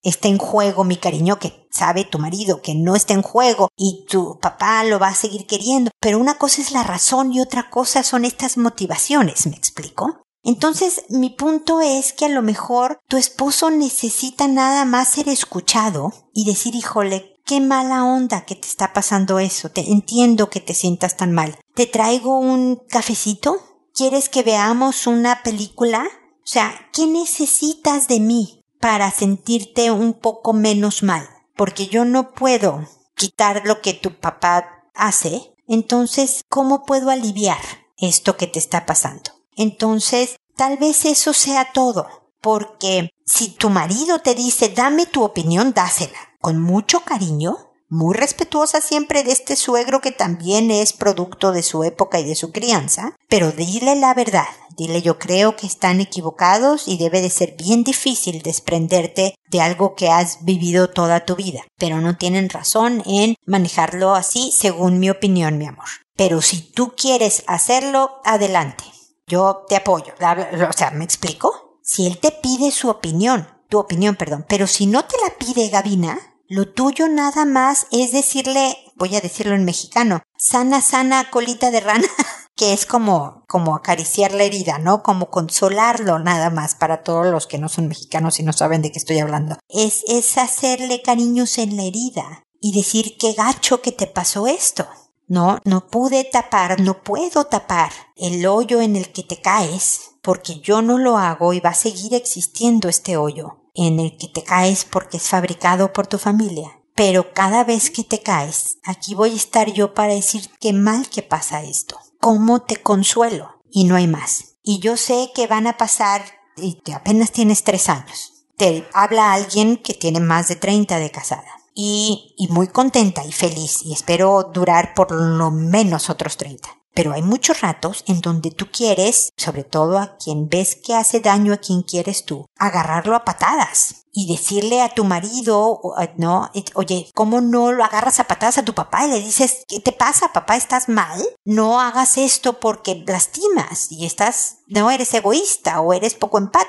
Está 0.03 0.29
en 0.29 0.39
juego 0.39 0.83
mi 0.83 0.97
cariño 0.97 1.39
que 1.39 1.69
sabe 1.71 2.05
tu 2.05 2.19
marido 2.19 2.61
que 2.61 2.75
no 2.75 2.97
está 2.97 3.15
en 3.15 3.23
juego 3.23 3.69
y 3.77 4.05
tu 4.09 4.39
papá 4.41 4.83
lo 4.83 4.99
va 4.99 5.09
a 5.09 5.15
seguir 5.15 5.47
queriendo. 5.47 5.93
Pero 6.01 6.19
una 6.19 6.39
cosa 6.39 6.61
es 6.61 6.73
la 6.73 6.83
razón 6.83 7.33
y 7.33 7.41
otra 7.41 7.71
cosa 7.71 8.03
son 8.03 8.25
estas 8.25 8.57
motivaciones, 8.57 9.47
¿me 9.47 9.57
explico? 9.57 10.23
Entonces, 10.45 11.05
mi 11.09 11.31
punto 11.31 11.81
es 11.81 12.13
que 12.13 12.25
a 12.25 12.29
lo 12.29 12.43
mejor 12.43 12.99
tu 13.09 13.17
esposo 13.17 13.71
necesita 13.71 14.49
nada 14.49 14.85
más 14.85 15.09
ser 15.09 15.29
escuchado 15.29 16.13
y 16.35 16.47
decir, 16.47 16.75
híjole, 16.75 17.37
qué 17.47 17.61
mala 17.61 18.05
onda 18.05 18.45
que 18.45 18.57
te 18.57 18.67
está 18.67 18.93
pasando 18.93 19.39
eso. 19.39 19.71
Te 19.71 19.93
entiendo 19.93 20.51
que 20.51 20.59
te 20.59 20.75
sientas 20.75 21.17
tan 21.17 21.33
mal. 21.33 21.57
¿Te 21.75 21.87
traigo 21.87 22.39
un 22.39 22.83
cafecito? 22.89 23.57
¿Quieres 23.95 24.29
que 24.29 24.43
veamos 24.43 25.07
una 25.07 25.45
película? 25.45 26.09
O 26.39 26.47
sea, 26.47 26.89
¿qué 26.93 27.07
necesitas 27.07 28.09
de 28.09 28.19
mí 28.19 28.62
para 28.83 29.13
sentirte 29.13 29.93
un 29.93 30.13
poco 30.13 30.53
menos 30.53 31.05
mal? 31.05 31.29
Porque 31.55 31.87
yo 31.87 32.05
no 32.05 32.33
puedo 32.33 32.89
quitar 33.15 33.63
lo 33.65 33.81
que 33.81 33.95
tu 33.95 34.19
papá 34.19 34.89
hace. 34.97 35.55
Entonces, 35.69 36.43
¿cómo 36.49 36.85
puedo 36.85 37.11
aliviar 37.11 37.61
esto 37.97 38.37
que 38.37 38.49
te 38.49 38.59
está 38.59 38.85
pasando? 38.85 39.31
Entonces, 39.55 40.35
tal 40.57 40.79
vez 40.79 41.05
eso 41.05 41.33
sea 41.33 41.73
todo. 41.73 42.09
Porque 42.41 43.11
si 43.25 43.51
tu 43.51 43.71
marido 43.71 44.19
te 44.19 44.35
dice, 44.35 44.71
dame 44.71 45.07
tu 45.07 45.23
opinión, 45.23 45.73
dásela. 45.73 46.19
Con 46.41 46.61
mucho 46.61 47.05
cariño, 47.05 47.72
muy 47.93 48.15
respetuosa 48.15 48.81
siempre 48.81 49.23
de 49.23 49.33
este 49.33 49.55
suegro 49.55 50.01
que 50.01 50.13
también 50.13 50.71
es 50.71 50.95
producto 50.95 51.53
de 51.53 51.63
su 51.63 51.85
época 51.85 52.19
y 52.19 52.25
de 52.25 52.35
su 52.35 52.51
crianza, 52.51 53.15
pero 53.29 53.53
dile 53.53 53.97
la 53.97 54.15
verdad, 54.15 54.47
dile 54.79 55.03
yo 55.03 55.19
creo 55.19 55.57
que 55.57 55.67
están 55.67 56.01
equivocados 56.01 56.89
y 56.89 56.97
debe 56.97 57.21
de 57.21 57.29
ser 57.29 57.55
bien 57.55 57.85
difícil 57.85 58.41
desprenderte 58.41 59.35
de 59.51 59.61
algo 59.61 59.95
que 59.95 60.09
has 60.09 60.43
vivido 60.43 60.89
toda 60.89 61.27
tu 61.27 61.37
vida, 61.37 61.67
pero 61.77 62.01
no 62.01 62.17
tienen 62.17 62.49
razón 62.49 63.03
en 63.05 63.37
manejarlo 63.45 64.15
así 64.15 64.53
según 64.57 64.99
mi 64.99 65.11
opinión, 65.11 65.59
mi 65.59 65.67
amor. 65.67 65.89
Pero 66.17 66.41
si 66.41 66.63
tú 66.63 66.95
quieres 66.97 67.45
hacerlo, 67.47 68.23
adelante. 68.25 68.85
Yo 69.27 69.67
te 69.69 69.77
apoyo. 69.77 70.15
O 70.19 70.73
sea, 70.73 70.93
¿me 70.93 71.05
explico? 71.05 71.79
Si 71.83 72.07
él 72.07 72.19
te 72.19 72.31
pide 72.31 72.71
su 72.71 72.89
opinión, 72.89 73.49
tu 73.69 73.79
opinión, 73.79 74.17
perdón, 74.17 74.47
pero 74.49 74.67
si 74.67 74.87
no 74.87 75.05
te 75.05 75.17
la 75.23 75.37
pide 75.37 75.69
Gavina, 75.69 76.32
lo 76.53 76.69
tuyo 76.69 77.09
nada 77.09 77.47
más 77.47 77.87
es 77.91 78.13
decirle, 78.13 78.77
voy 78.97 79.17
a 79.17 79.23
decirlo 79.23 79.55
en 79.55 79.65
mexicano, 79.65 80.21
sana, 80.37 80.83
sana, 80.83 81.31
colita 81.31 81.71
de 81.71 81.81
rana, 81.81 82.07
que 82.57 82.75
es 82.75 82.85
como, 82.85 83.43
como 83.49 83.75
acariciar 83.75 84.35
la 84.35 84.43
herida, 84.43 84.77
¿no? 84.77 85.03
Como 85.03 85.31
consolarlo 85.31 86.19
nada 86.19 86.51
más 86.51 86.75
para 86.75 87.03
todos 87.03 87.29
los 87.29 87.47
que 87.47 87.57
no 87.57 87.71
son 87.71 87.89
mexicanos 87.89 88.39
y 88.39 88.43
no 88.43 88.53
saben 88.53 88.83
de 88.83 88.93
qué 88.93 88.99
estoy 88.99 89.19
hablando. 89.21 89.57
Es, 89.71 90.05
es 90.09 90.37
hacerle 90.37 91.01
cariños 91.01 91.57
en 91.57 91.75
la 91.75 91.85
herida 91.85 92.45
y 92.61 92.77
decir 92.77 93.17
qué 93.19 93.33
gacho 93.33 93.81
que 93.81 93.93
te 93.93 94.07
pasó 94.07 94.47
esto. 94.47 94.87
No, 95.29 95.59
no 95.65 95.87
pude 95.89 96.23
tapar, 96.25 96.81
no 96.81 97.03
puedo 97.03 97.47
tapar 97.47 97.93
el 98.15 98.45
hoyo 98.45 98.83
en 98.83 98.97
el 98.97 99.11
que 99.11 99.23
te 99.23 99.41
caes, 99.41 100.17
porque 100.21 100.61
yo 100.61 100.83
no 100.83 100.99
lo 100.99 101.17
hago 101.17 101.55
y 101.55 101.61
va 101.61 101.71
a 101.71 101.75
seguir 101.75 102.13
existiendo 102.13 102.91
este 102.91 103.17
hoyo 103.17 103.62
en 103.75 104.01
el 104.01 104.17
que 104.17 104.29
te 104.29 104.43
caes 104.43 104.85
porque 104.85 105.17
es 105.17 105.29
fabricado 105.29 105.93
por 105.93 106.07
tu 106.07 106.19
familia. 106.19 106.79
Pero 106.95 107.33
cada 107.33 107.65
vez 107.65 107.91
que 107.91 108.05
te 108.05 108.21
caes, 108.21 108.79
aquí 108.85 109.15
voy 109.15 109.33
a 109.33 109.37
estar 109.37 109.73
yo 109.73 109.95
para 109.95 110.15
decir 110.15 110.51
qué 110.61 110.73
mal 110.73 111.09
que 111.09 111.23
pasa 111.23 111.63
esto. 111.63 111.99
¿Cómo 112.21 112.63
te 112.63 112.77
consuelo? 112.77 113.63
Y 113.71 113.85
no 113.85 113.97
hay 113.97 114.07
más. 114.07 114.57
Y 114.63 114.79
yo 114.79 114.97
sé 114.97 115.31
que 115.35 115.47
van 115.47 115.67
a 115.67 115.79
pasar, 115.79 116.23
y 116.57 116.75
te 116.83 116.93
apenas 116.93 117.33
tienes 117.33 117.65
tres 117.65 117.89
años. 117.89 118.45
Te 118.59 118.87
habla 118.93 119.33
alguien 119.33 119.79
que 119.79 119.95
tiene 119.95 120.21
más 120.21 120.49
de 120.49 120.57
30 120.57 120.99
de 120.99 121.11
casada. 121.11 121.49
Y, 121.75 122.35
y 122.37 122.49
muy 122.49 122.69
contenta 122.69 123.25
y 123.25 123.33
feliz. 123.33 123.83
Y 123.83 123.95
espero 123.95 124.51
durar 124.53 124.93
por 124.95 125.11
lo 125.11 125.51
menos 125.51 126.11
otros 126.11 126.37
30. 126.37 126.82
Pero 126.95 127.13
hay 127.13 127.23
muchos 127.23 127.61
ratos 127.61 128.05
en 128.07 128.21
donde 128.21 128.51
tú 128.51 128.71
quieres, 128.71 129.31
sobre 129.37 129.65
todo 129.65 129.99
a 129.99 130.17
quien 130.19 130.49
ves 130.49 130.77
que 130.77 130.95
hace 130.95 131.21
daño 131.21 131.55
a 131.55 131.59
quien 131.59 131.83
quieres 131.83 132.25
tú, 132.25 132.47
agarrarlo 132.57 133.17
a 133.17 133.25
patadas 133.25 134.07
y 134.13 134.31
decirle 134.31 134.83
a 134.83 134.91
tu 134.91 135.05
marido, 135.05 135.81
no, 136.19 136.51
oye, 136.75 137.11
¿cómo 137.15 137.41
no 137.41 137.73
lo 137.73 137.83
agarras 137.83 138.21
a 138.21 138.25
patadas 138.25 138.59
a 138.59 138.65
tu 138.65 138.75
papá 138.75 139.07
y 139.07 139.11
le 139.11 139.21
dices, 139.21 139.65
¿qué 139.67 139.81
te 139.81 139.93
pasa, 139.93 140.33
papá? 140.35 140.57
¿Estás 140.57 140.91
mal? 140.91 141.23
No 141.45 141.81
hagas 141.81 142.19
esto 142.19 142.61
porque 142.61 143.03
lastimas 143.07 143.91
y 143.91 144.05
estás, 144.05 144.59
no 144.67 144.91
eres 144.91 145.15
egoísta 145.15 145.81
o 145.81 145.95
eres 145.95 146.15
poco 146.15 146.37
empat 146.37 146.67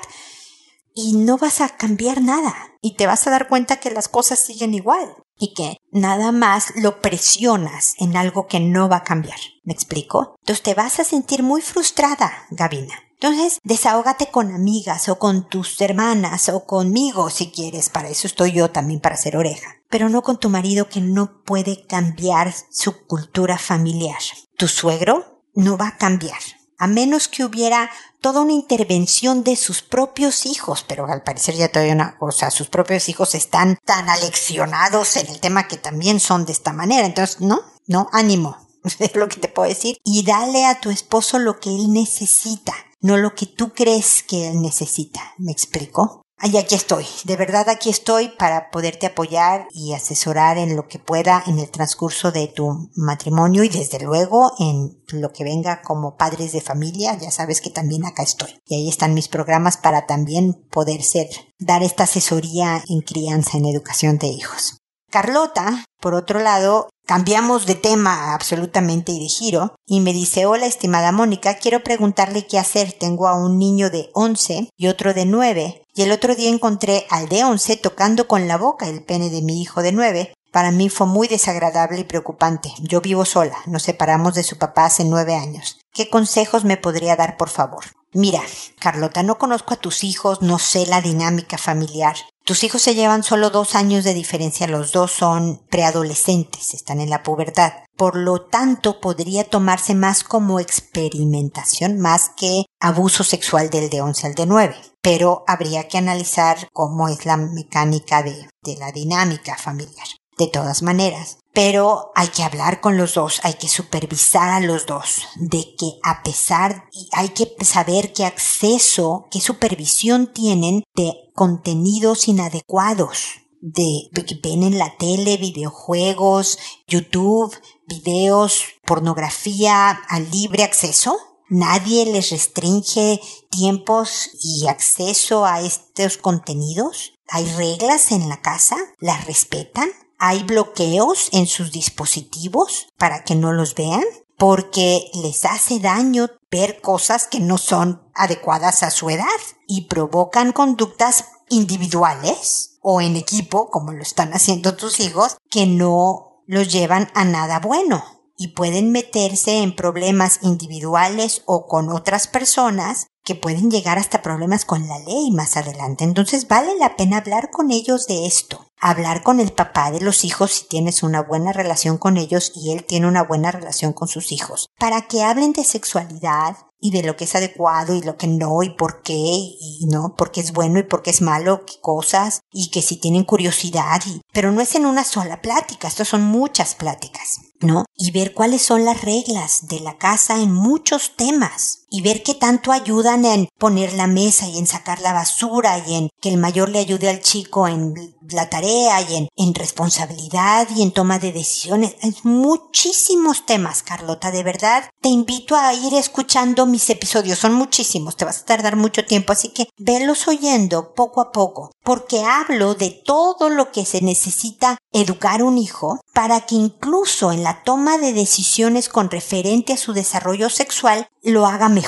y 0.94 1.16
no 1.16 1.36
vas 1.36 1.60
a 1.60 1.68
cambiar 1.76 2.22
nada 2.22 2.54
y 2.80 2.96
te 2.96 3.06
vas 3.06 3.26
a 3.26 3.30
dar 3.30 3.48
cuenta 3.48 3.78
que 3.78 3.90
las 3.90 4.08
cosas 4.08 4.38
siguen 4.38 4.72
igual 4.72 5.14
y 5.38 5.54
que 5.54 5.76
nada 5.90 6.32
más 6.32 6.72
lo 6.76 7.00
presionas 7.00 7.94
en 7.98 8.16
algo 8.16 8.46
que 8.46 8.60
no 8.60 8.88
va 8.88 8.98
a 8.98 9.04
cambiar. 9.04 9.38
¿Me 9.64 9.72
explico? 9.72 10.36
Entonces 10.40 10.62
te 10.62 10.74
vas 10.74 11.00
a 11.00 11.04
sentir 11.04 11.42
muy 11.42 11.62
frustrada, 11.62 12.32
Gabina. 12.50 12.94
Entonces, 13.14 13.58
desahógate 13.62 14.26
con 14.30 14.52
amigas 14.54 15.08
o 15.08 15.18
con 15.18 15.48
tus 15.48 15.80
hermanas 15.80 16.48
o 16.50 16.66
conmigo 16.66 17.30
si 17.30 17.50
quieres, 17.50 17.88
para 17.88 18.08
eso 18.08 18.26
estoy 18.26 18.52
yo 18.52 18.70
también 18.70 19.00
para 19.00 19.14
hacer 19.14 19.36
oreja. 19.36 19.76
Pero 19.88 20.08
no 20.08 20.22
con 20.22 20.38
tu 20.38 20.50
marido 20.50 20.88
que 20.88 21.00
no 21.00 21.42
puede 21.42 21.86
cambiar 21.86 22.52
su 22.70 23.06
cultura 23.06 23.56
familiar. 23.56 24.20
Tu 24.56 24.68
suegro 24.68 25.42
no 25.54 25.78
va 25.78 25.88
a 25.88 25.96
cambiar 25.96 26.40
a 26.78 26.86
menos 26.86 27.28
que 27.28 27.44
hubiera 27.44 27.90
toda 28.20 28.40
una 28.40 28.52
intervención 28.52 29.44
de 29.44 29.56
sus 29.56 29.82
propios 29.82 30.46
hijos, 30.46 30.84
pero 30.88 31.06
al 31.06 31.22
parecer 31.22 31.54
ya 31.54 31.68
todavía 31.68 31.94
una, 31.94 32.16
o 32.20 32.32
sea, 32.32 32.50
sus 32.50 32.68
propios 32.68 33.08
hijos 33.08 33.34
están 33.34 33.78
tan 33.84 34.08
aleccionados 34.08 35.16
en 35.16 35.28
el 35.28 35.40
tema 35.40 35.68
que 35.68 35.76
también 35.76 36.20
son 36.20 36.46
de 36.46 36.52
esta 36.52 36.72
manera. 36.72 37.06
Entonces, 37.06 37.40
no, 37.40 37.60
no, 37.86 38.08
ánimo, 38.12 38.56
es 38.98 39.14
lo 39.14 39.28
que 39.28 39.40
te 39.40 39.48
puedo 39.48 39.68
decir. 39.68 39.98
Y 40.04 40.24
dale 40.24 40.64
a 40.64 40.80
tu 40.80 40.90
esposo 40.90 41.38
lo 41.38 41.60
que 41.60 41.70
él 41.70 41.92
necesita, 41.92 42.74
no 43.00 43.16
lo 43.16 43.34
que 43.34 43.46
tú 43.46 43.72
crees 43.72 44.22
que 44.22 44.48
él 44.48 44.62
necesita. 44.62 45.34
¿Me 45.38 45.52
explico? 45.52 46.23
Y 46.46 46.58
aquí 46.58 46.74
estoy, 46.74 47.06
de 47.24 47.36
verdad 47.36 47.70
aquí 47.70 47.88
estoy 47.88 48.28
para 48.28 48.70
poderte 48.70 49.06
apoyar 49.06 49.66
y 49.70 49.94
asesorar 49.94 50.58
en 50.58 50.76
lo 50.76 50.86
que 50.88 50.98
pueda 50.98 51.42
en 51.46 51.58
el 51.58 51.70
transcurso 51.70 52.32
de 52.32 52.48
tu 52.48 52.90
matrimonio 52.96 53.64
y 53.64 53.70
desde 53.70 53.98
luego 53.98 54.52
en 54.58 55.02
lo 55.18 55.32
que 55.32 55.42
venga 55.42 55.80
como 55.80 56.18
padres 56.18 56.52
de 56.52 56.60
familia, 56.60 57.16
ya 57.18 57.30
sabes 57.30 57.62
que 57.62 57.70
también 57.70 58.04
acá 58.04 58.22
estoy. 58.22 58.60
Y 58.66 58.74
ahí 58.74 58.88
están 58.90 59.14
mis 59.14 59.28
programas 59.28 59.78
para 59.78 60.04
también 60.04 60.52
poder 60.70 61.02
ser, 61.02 61.28
dar 61.58 61.82
esta 61.82 62.04
asesoría 62.04 62.84
en 62.90 63.00
crianza, 63.00 63.56
en 63.56 63.64
educación 63.64 64.18
de 64.18 64.26
hijos. 64.26 64.76
Carlota, 65.10 65.84
por 65.98 66.12
otro 66.12 66.40
lado, 66.40 66.90
cambiamos 67.06 67.66
de 67.66 67.74
tema 67.74 68.34
absolutamente 68.34 69.12
y 69.12 69.20
de 69.20 69.28
giro, 69.28 69.76
y 69.86 70.00
me 70.00 70.12
dice, 70.12 70.46
hola 70.46 70.66
estimada 70.66 71.12
Mónica, 71.12 71.54
quiero 71.54 71.82
preguntarle 71.82 72.46
qué 72.46 72.58
hacer. 72.58 72.92
Tengo 72.92 73.28
a 73.28 73.34
un 73.34 73.58
niño 73.58 73.90
de 73.90 74.10
11 74.14 74.70
y 74.76 74.86
otro 74.88 75.14
de 75.14 75.24
9, 75.24 75.82
y 75.94 76.02
el 76.02 76.12
otro 76.12 76.34
día 76.34 76.50
encontré 76.50 77.06
al 77.10 77.28
de 77.28 77.44
11 77.44 77.76
tocando 77.76 78.26
con 78.26 78.48
la 78.48 78.56
boca 78.56 78.88
el 78.88 79.04
pene 79.04 79.30
de 79.30 79.42
mi 79.42 79.60
hijo 79.60 79.82
de 79.82 79.92
9. 79.92 80.34
Para 80.52 80.70
mí 80.70 80.88
fue 80.88 81.08
muy 81.08 81.26
desagradable 81.26 81.98
y 81.98 82.04
preocupante. 82.04 82.72
Yo 82.78 83.00
vivo 83.00 83.24
sola, 83.24 83.56
nos 83.66 83.82
separamos 83.82 84.34
de 84.34 84.44
su 84.44 84.56
papá 84.56 84.84
hace 84.84 85.04
nueve 85.04 85.34
años. 85.34 85.80
¿Qué 85.92 86.08
consejos 86.08 86.64
me 86.64 86.76
podría 86.76 87.16
dar, 87.16 87.36
por 87.36 87.48
favor? 87.48 87.84
Mira, 88.12 88.40
Carlota, 88.78 89.24
no 89.24 89.36
conozco 89.36 89.74
a 89.74 89.78
tus 89.78 90.04
hijos, 90.04 90.40
no 90.40 90.60
sé 90.60 90.86
la 90.86 91.00
dinámica 91.00 91.58
familiar, 91.58 92.14
tus 92.44 92.62
hijos 92.62 92.82
se 92.82 92.94
llevan 92.94 93.22
solo 93.22 93.48
dos 93.48 93.74
años 93.74 94.04
de 94.04 94.12
diferencia, 94.12 94.66
los 94.66 94.92
dos 94.92 95.10
son 95.10 95.62
preadolescentes, 95.70 96.74
están 96.74 97.00
en 97.00 97.08
la 97.08 97.22
pubertad. 97.22 97.72
Por 97.96 98.16
lo 98.16 98.42
tanto, 98.42 99.00
podría 99.00 99.44
tomarse 99.44 99.94
más 99.94 100.24
como 100.24 100.60
experimentación 100.60 101.98
más 101.98 102.30
que 102.36 102.66
abuso 102.80 103.24
sexual 103.24 103.70
del 103.70 103.88
de 103.88 104.02
11 104.02 104.26
al 104.26 104.34
de 104.34 104.46
9. 104.46 104.76
Pero 105.00 105.44
habría 105.46 105.88
que 105.88 105.96
analizar 105.96 106.68
cómo 106.72 107.08
es 107.08 107.24
la 107.24 107.38
mecánica 107.38 108.22
de, 108.22 108.48
de 108.62 108.76
la 108.76 108.92
dinámica 108.92 109.56
familiar. 109.56 110.06
De 110.36 110.48
todas 110.48 110.82
maneras, 110.82 111.38
pero 111.54 112.10
hay 112.16 112.28
que 112.28 112.42
hablar 112.42 112.80
con 112.80 112.98
los 112.98 113.14
dos, 113.14 113.40
hay 113.44 113.54
que 113.54 113.68
supervisar 113.68 114.50
a 114.50 114.60
los 114.60 114.86
dos, 114.86 115.22
de 115.36 115.74
que 115.78 115.98
a 116.02 116.24
pesar, 116.24 116.88
hay 117.12 117.28
que 117.28 117.54
saber 117.64 118.12
qué 118.12 118.24
acceso, 118.24 119.26
qué 119.30 119.40
supervisión 119.40 120.32
tienen 120.32 120.82
de 120.96 121.14
contenidos 121.32 122.26
inadecuados, 122.26 123.40
de 123.60 124.10
que 124.26 124.34
ven 124.42 124.64
en 124.64 124.78
la 124.78 124.96
tele, 124.98 125.36
videojuegos, 125.36 126.58
YouTube, 126.88 127.56
videos, 127.86 128.64
pornografía 128.84 129.90
a 129.90 130.20
libre 130.20 130.64
acceso. 130.64 131.16
Nadie 131.48 132.04
les 132.06 132.30
restringe 132.30 133.20
tiempos 133.50 134.30
y 134.42 134.66
acceso 134.66 135.44
a 135.46 135.60
estos 135.60 136.18
contenidos. 136.18 137.12
¿Hay 137.28 137.46
reglas 137.54 138.10
en 138.10 138.28
la 138.28 138.42
casa? 138.42 138.76
¿Las 138.98 139.26
respetan? 139.26 139.88
Hay 140.18 140.42
bloqueos 140.42 141.28
en 141.32 141.46
sus 141.46 141.72
dispositivos 141.72 142.88
para 142.98 143.24
que 143.24 143.34
no 143.34 143.52
los 143.52 143.74
vean 143.74 144.04
porque 144.36 145.10
les 145.14 145.44
hace 145.44 145.78
daño 145.78 146.28
ver 146.50 146.80
cosas 146.80 147.26
que 147.26 147.40
no 147.40 147.58
son 147.58 148.02
adecuadas 148.14 148.82
a 148.82 148.90
su 148.90 149.10
edad 149.10 149.26
y 149.66 149.82
provocan 149.82 150.52
conductas 150.52 151.26
individuales 151.48 152.78
o 152.82 153.00
en 153.00 153.16
equipo, 153.16 153.70
como 153.70 153.92
lo 153.92 154.02
están 154.02 154.32
haciendo 154.34 154.76
tus 154.76 155.00
hijos, 155.00 155.36
que 155.50 155.66
no 155.66 156.42
los 156.46 156.72
llevan 156.72 157.10
a 157.14 157.24
nada 157.24 157.60
bueno 157.60 158.04
y 158.36 158.48
pueden 158.48 158.90
meterse 158.90 159.62
en 159.62 159.76
problemas 159.76 160.40
individuales 160.42 161.42
o 161.46 161.66
con 161.66 161.90
otras 161.90 162.26
personas 162.26 163.06
que 163.22 163.34
pueden 163.34 163.70
llegar 163.70 163.98
hasta 163.98 164.22
problemas 164.22 164.64
con 164.64 164.86
la 164.86 164.98
ley 164.98 165.30
más 165.30 165.56
adelante. 165.56 166.04
Entonces 166.04 166.48
vale 166.48 166.76
la 166.78 166.96
pena 166.96 167.18
hablar 167.18 167.50
con 167.50 167.70
ellos 167.70 168.06
de 168.06 168.26
esto. 168.26 168.66
Hablar 168.90 169.22
con 169.22 169.40
el 169.40 169.52
papá 169.52 169.90
de 169.90 170.00
los 170.00 170.24
hijos 170.24 170.52
si 170.52 170.68
tienes 170.68 171.02
una 171.02 171.22
buena 171.22 171.52
relación 171.52 171.96
con 171.96 172.18
ellos 172.18 172.52
y 172.54 172.72
él 172.72 172.84
tiene 172.84 173.08
una 173.08 173.22
buena 173.22 173.50
relación 173.50 173.94
con 173.94 174.08
sus 174.08 174.30
hijos, 174.30 174.68
para 174.78 175.08
que 175.08 175.22
hablen 175.22 175.52
de 175.54 175.64
sexualidad, 175.64 176.56
y 176.84 176.90
de 176.90 177.02
lo 177.02 177.16
que 177.16 177.24
es 177.24 177.34
adecuado 177.34 177.94
y 177.94 178.02
lo 178.02 178.18
que 178.18 178.26
no 178.26 178.62
y 178.62 178.68
por 178.68 179.00
qué 179.00 179.14
y 179.14 179.86
no, 179.90 180.14
porque 180.18 180.42
es 180.42 180.52
bueno 180.52 180.78
y 180.78 180.82
porque 180.82 181.12
es 181.12 181.22
malo, 181.22 181.64
qué 181.64 181.80
cosas 181.80 182.42
y 182.52 182.68
que 182.68 182.82
si 182.82 182.96
tienen 182.96 183.24
curiosidad 183.24 184.02
y, 184.04 184.20
pero 184.34 184.52
no 184.52 184.60
es 184.60 184.74
en 184.74 184.84
una 184.84 185.02
sola 185.02 185.40
plática, 185.40 185.88
estos 185.88 186.08
son 186.08 186.24
muchas 186.24 186.74
pláticas. 186.74 187.40
¿no? 187.60 187.86
Y 187.96 188.10
ver 188.10 188.34
cuáles 188.34 188.62
son 188.62 188.84
las 188.84 189.02
reglas 189.02 189.68
de 189.68 189.80
la 189.80 189.96
casa 189.96 190.40
en 190.40 190.52
muchos 190.52 191.16
temas. 191.16 191.83
Y 191.96 192.02
ver 192.02 192.24
qué 192.24 192.34
tanto 192.34 192.72
ayudan 192.72 193.24
en 193.24 193.48
poner 193.56 193.92
la 193.92 194.08
mesa 194.08 194.48
y 194.48 194.58
en 194.58 194.66
sacar 194.66 195.00
la 195.00 195.12
basura 195.12 195.78
y 195.86 195.94
en 195.94 196.10
que 196.20 196.28
el 196.28 196.38
mayor 196.38 196.68
le 196.68 196.80
ayude 196.80 197.08
al 197.08 197.20
chico 197.20 197.68
en 197.68 198.16
la 198.30 198.50
tarea 198.50 199.00
y 199.02 199.28
en, 199.36 199.54
responsabilidad 199.54 200.66
y 200.74 200.82
en 200.82 200.90
toma 200.90 201.20
de 201.20 201.30
decisiones. 201.30 201.94
Hay 202.02 202.16
muchísimos 202.24 203.46
temas, 203.46 203.84
Carlota, 203.84 204.32
de 204.32 204.42
verdad. 204.42 204.90
Te 205.00 205.08
invito 205.08 205.54
a 205.54 205.72
ir 205.72 205.94
escuchando 205.94 206.66
mis 206.66 206.90
episodios. 206.90 207.38
Son 207.38 207.54
muchísimos, 207.54 208.16
te 208.16 208.24
vas 208.24 208.40
a 208.40 208.44
tardar 208.44 208.74
mucho 208.74 209.04
tiempo, 209.04 209.32
así 209.32 209.50
que 209.50 209.68
velos 209.78 210.26
oyendo 210.26 210.94
poco 210.94 211.20
a 211.20 211.30
poco. 211.30 211.70
Porque 211.84 212.24
hablo 212.24 212.74
de 212.74 212.90
todo 212.90 213.50
lo 213.50 213.70
que 213.70 213.84
se 213.84 214.00
necesita 214.00 214.78
educar 214.92 215.44
un 215.44 215.58
hijo 215.58 216.00
para 216.12 216.40
que 216.40 216.56
incluso 216.56 217.30
en 217.30 217.44
la 217.44 217.62
toma 217.62 217.98
de 217.98 218.12
decisiones 218.12 218.88
con 218.88 219.10
referente 219.10 219.74
a 219.74 219.76
su 219.76 219.92
desarrollo 219.92 220.50
sexual 220.50 221.08
lo 221.22 221.46
haga 221.46 221.68
mejor, 221.68 221.83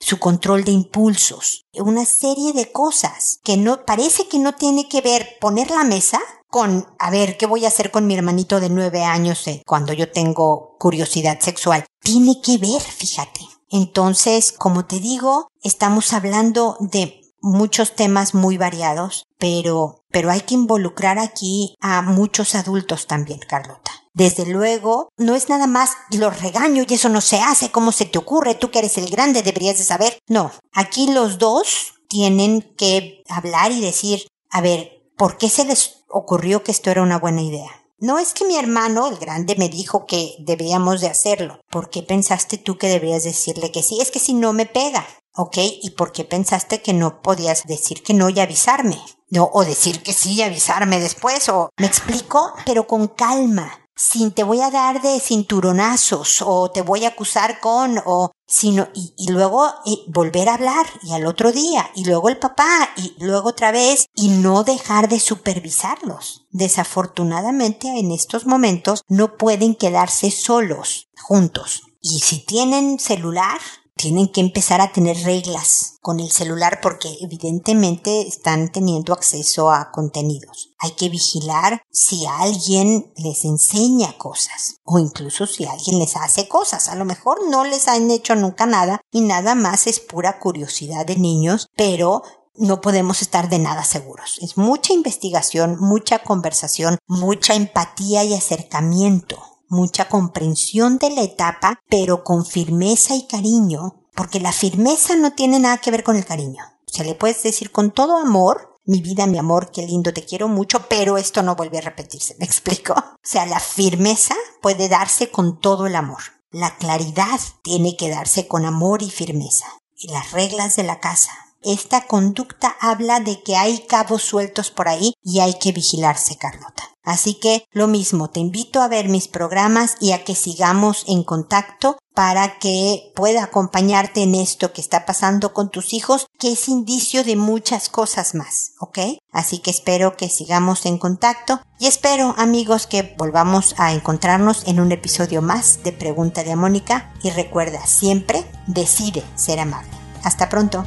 su 0.00 0.18
control 0.18 0.64
de 0.64 0.72
impulsos, 0.72 1.64
una 1.74 2.04
serie 2.04 2.52
de 2.52 2.72
cosas 2.72 3.38
que 3.42 3.56
no 3.56 3.84
parece 3.84 4.28
que 4.28 4.38
no 4.38 4.54
tiene 4.54 4.88
que 4.88 5.00
ver 5.00 5.36
poner 5.40 5.70
la 5.70 5.84
mesa 5.84 6.20
con, 6.48 6.86
a 6.98 7.10
ver, 7.10 7.36
¿qué 7.36 7.46
voy 7.46 7.64
a 7.64 7.68
hacer 7.68 7.90
con 7.90 8.06
mi 8.06 8.14
hermanito 8.14 8.60
de 8.60 8.70
nueve 8.70 9.02
años 9.02 9.46
eh, 9.48 9.62
cuando 9.66 9.92
yo 9.92 10.12
tengo 10.12 10.76
curiosidad 10.78 11.40
sexual? 11.40 11.84
Tiene 12.00 12.40
que 12.40 12.58
ver, 12.58 12.80
fíjate. 12.80 13.40
Entonces, 13.70 14.52
como 14.52 14.84
te 14.84 15.00
digo, 15.00 15.48
estamos 15.62 16.12
hablando 16.12 16.76
de 16.78 17.20
muchos 17.40 17.96
temas 17.96 18.34
muy 18.34 18.56
variados, 18.56 19.26
pero, 19.36 20.03
pero 20.14 20.30
hay 20.30 20.42
que 20.42 20.54
involucrar 20.54 21.18
aquí 21.18 21.74
a 21.80 22.00
muchos 22.00 22.54
adultos 22.54 23.08
también, 23.08 23.40
Carlota. 23.40 23.90
Desde 24.12 24.46
luego, 24.46 25.08
no 25.16 25.34
es 25.34 25.48
nada 25.48 25.66
más 25.66 25.96
los 26.12 26.40
regaño 26.40 26.84
y 26.88 26.94
eso 26.94 27.08
no 27.08 27.20
se 27.20 27.40
hace, 27.40 27.72
¿cómo 27.72 27.90
se 27.90 28.04
te 28.04 28.16
ocurre? 28.16 28.54
Tú 28.54 28.70
que 28.70 28.78
eres 28.78 28.96
el 28.96 29.10
grande 29.10 29.42
deberías 29.42 29.76
de 29.76 29.82
saber. 29.82 30.16
No, 30.28 30.52
aquí 30.72 31.10
los 31.10 31.38
dos 31.38 31.94
tienen 32.06 32.62
que 32.78 33.24
hablar 33.28 33.72
y 33.72 33.80
decir, 33.80 34.28
a 34.50 34.60
ver, 34.60 35.02
¿por 35.16 35.36
qué 35.36 35.48
se 35.48 35.64
les 35.64 36.04
ocurrió 36.08 36.62
que 36.62 36.70
esto 36.70 36.92
era 36.92 37.02
una 37.02 37.18
buena 37.18 37.42
idea? 37.42 37.72
No 37.98 38.20
es 38.20 38.34
que 38.34 38.44
mi 38.44 38.56
hermano, 38.56 39.08
el 39.08 39.16
grande, 39.16 39.56
me 39.56 39.68
dijo 39.68 40.06
que 40.06 40.36
debíamos 40.38 41.00
de 41.00 41.08
hacerlo. 41.08 41.58
¿Por 41.70 41.90
qué 41.90 42.04
pensaste 42.04 42.56
tú 42.56 42.78
que 42.78 42.86
deberías 42.86 43.24
decirle 43.24 43.72
que 43.72 43.82
sí? 43.82 44.00
Es 44.00 44.12
que 44.12 44.20
si 44.20 44.32
no 44.32 44.52
me 44.52 44.66
pega. 44.66 45.04
¿Ok? 45.36 45.56
¿Y 45.82 45.90
por 45.90 46.12
qué 46.12 46.22
pensaste 46.24 46.80
que 46.80 46.92
no 46.92 47.20
podías 47.20 47.64
decir 47.64 48.04
que 48.04 48.14
no 48.14 48.30
y 48.30 48.38
avisarme? 48.38 49.00
No, 49.34 49.50
o 49.52 49.64
decir 49.64 50.00
que 50.04 50.12
sí 50.12 50.34
y 50.34 50.42
avisarme 50.42 51.00
después, 51.00 51.48
o 51.48 51.70
me 51.76 51.88
explico, 51.88 52.52
pero 52.64 52.86
con 52.86 53.08
calma 53.08 53.84
sin 53.96 54.32
te 54.32 54.42
voy 54.42 54.60
a 54.60 54.70
dar 54.70 55.02
de 55.02 55.20
cinturonazos 55.20 56.42
o 56.44 56.70
te 56.70 56.82
voy 56.82 57.04
a 57.04 57.08
acusar 57.08 57.60
con 57.60 58.00
o 58.04 58.32
sino 58.46 58.88
y, 58.94 59.14
y 59.16 59.30
luego 59.30 59.66
eh, 59.86 59.98
volver 60.08 60.48
a 60.48 60.54
hablar 60.54 60.86
y 61.02 61.12
al 61.12 61.26
otro 61.26 61.52
día 61.52 61.90
y 61.94 62.04
luego 62.04 62.28
el 62.28 62.38
papá 62.38 62.90
y 62.96 63.14
luego 63.18 63.50
otra 63.50 63.72
vez 63.72 64.06
y 64.14 64.28
no 64.28 64.64
dejar 64.64 65.08
de 65.08 65.20
supervisarlos. 65.20 66.46
Desafortunadamente 66.50 67.88
en 67.88 68.10
estos 68.10 68.46
momentos 68.46 69.02
no 69.08 69.36
pueden 69.36 69.74
quedarse 69.74 70.30
solos 70.30 71.08
juntos. 71.20 71.82
Y 72.00 72.20
si 72.20 72.44
tienen 72.44 72.98
celular, 72.98 73.60
tienen 73.96 74.28
que 74.28 74.40
empezar 74.40 74.80
a 74.80 74.92
tener 74.92 75.16
reglas 75.22 75.98
con 76.00 76.20
el 76.20 76.30
celular 76.30 76.80
porque 76.82 77.16
evidentemente 77.20 78.26
están 78.26 78.70
teniendo 78.70 79.12
acceso 79.12 79.70
a 79.70 79.90
contenidos. 79.92 80.74
Hay 80.78 80.92
que 80.92 81.08
vigilar 81.08 81.82
si 81.90 82.26
alguien 82.26 83.12
les 83.16 83.44
enseña 83.44 84.18
cosas 84.18 84.80
o 84.84 84.98
incluso 84.98 85.46
si 85.46 85.64
alguien 85.64 85.98
les 85.98 86.16
hace 86.16 86.48
cosas. 86.48 86.88
A 86.88 86.96
lo 86.96 87.04
mejor 87.04 87.48
no 87.48 87.64
les 87.64 87.88
han 87.88 88.10
hecho 88.10 88.34
nunca 88.34 88.66
nada 88.66 89.00
y 89.10 89.20
nada 89.20 89.54
más 89.54 89.86
es 89.86 90.00
pura 90.00 90.38
curiosidad 90.38 91.06
de 91.06 91.16
niños, 91.16 91.68
pero 91.76 92.22
no 92.56 92.80
podemos 92.80 93.22
estar 93.22 93.48
de 93.48 93.58
nada 93.58 93.84
seguros. 93.84 94.38
Es 94.40 94.56
mucha 94.56 94.92
investigación, 94.92 95.76
mucha 95.80 96.20
conversación, 96.20 96.98
mucha 97.06 97.54
empatía 97.54 98.24
y 98.24 98.34
acercamiento 98.34 99.53
mucha 99.68 100.08
comprensión 100.08 100.98
de 100.98 101.10
la 101.10 101.22
etapa, 101.22 101.80
pero 101.88 102.24
con 102.24 102.44
firmeza 102.44 103.14
y 103.14 103.26
cariño, 103.26 104.04
porque 104.14 104.40
la 104.40 104.52
firmeza 104.52 105.16
no 105.16 105.32
tiene 105.32 105.58
nada 105.58 105.78
que 105.78 105.90
ver 105.90 106.04
con 106.04 106.16
el 106.16 106.24
cariño. 106.24 106.62
Se 106.86 107.04
le 107.04 107.14
puedes 107.14 107.42
decir 107.42 107.72
con 107.72 107.90
todo 107.90 108.16
amor, 108.16 108.78
mi 108.84 109.00
vida, 109.00 109.26
mi 109.26 109.38
amor, 109.38 109.70
qué 109.72 109.82
lindo, 109.86 110.12
te 110.12 110.24
quiero 110.24 110.46
mucho, 110.48 110.86
pero 110.88 111.16
esto 111.16 111.42
no 111.42 111.56
vuelve 111.56 111.78
a 111.78 111.82
repetirse, 111.82 112.36
¿me 112.38 112.44
explico? 112.44 112.92
O 112.94 113.18
sea, 113.22 113.46
la 113.46 113.60
firmeza 113.60 114.34
puede 114.60 114.88
darse 114.88 115.30
con 115.30 115.60
todo 115.60 115.86
el 115.86 115.96
amor. 115.96 116.22
La 116.50 116.76
claridad 116.76 117.40
tiene 117.62 117.96
que 117.96 118.10
darse 118.10 118.46
con 118.46 118.64
amor 118.64 119.02
y 119.02 119.10
firmeza. 119.10 119.66
Y 119.96 120.12
las 120.12 120.32
reglas 120.32 120.76
de 120.76 120.84
la 120.84 121.00
casa. 121.00 121.32
Esta 121.64 122.06
conducta 122.06 122.76
habla 122.80 123.20
de 123.20 123.42
que 123.42 123.56
hay 123.56 123.80
cabos 123.86 124.22
sueltos 124.22 124.70
por 124.70 124.88
ahí 124.88 125.14
y 125.22 125.40
hay 125.40 125.54
que 125.54 125.72
vigilarse, 125.72 126.36
Carlota. 126.36 126.90
Así 127.04 127.34
que 127.34 127.66
lo 127.72 127.86
mismo, 127.86 128.28
te 128.28 128.40
invito 128.40 128.80
a 128.80 128.88
ver 128.88 129.08
mis 129.08 129.28
programas 129.28 129.96
y 130.00 130.12
a 130.12 130.24
que 130.24 130.34
sigamos 130.34 131.04
en 131.06 131.22
contacto 131.22 131.98
para 132.14 132.58
que 132.58 133.12
pueda 133.14 133.44
acompañarte 133.44 134.22
en 134.22 134.34
esto 134.34 134.72
que 134.72 134.80
está 134.80 135.04
pasando 135.04 135.52
con 135.52 135.70
tus 135.70 135.92
hijos, 135.92 136.26
que 136.38 136.52
es 136.52 136.68
indicio 136.68 137.24
de 137.24 137.36
muchas 137.36 137.88
cosas 137.88 138.34
más, 138.34 138.72
¿ok? 138.78 138.98
Así 139.32 139.58
que 139.58 139.70
espero 139.70 140.16
que 140.16 140.28
sigamos 140.28 140.86
en 140.86 140.96
contacto 140.96 141.60
y 141.78 141.88
espero, 141.88 142.34
amigos, 142.38 142.86
que 142.86 143.14
volvamos 143.18 143.74
a 143.78 143.92
encontrarnos 143.92 144.66
en 144.66 144.80
un 144.80 144.92
episodio 144.92 145.42
más 145.42 145.82
de 145.82 145.92
Pregunta 145.92 146.44
de 146.44 146.56
Mónica 146.56 147.12
y 147.22 147.30
recuerda, 147.30 147.84
siempre 147.86 148.44
decide 148.66 149.24
ser 149.34 149.60
amable. 149.60 149.90
Hasta 150.22 150.48
pronto. 150.48 150.86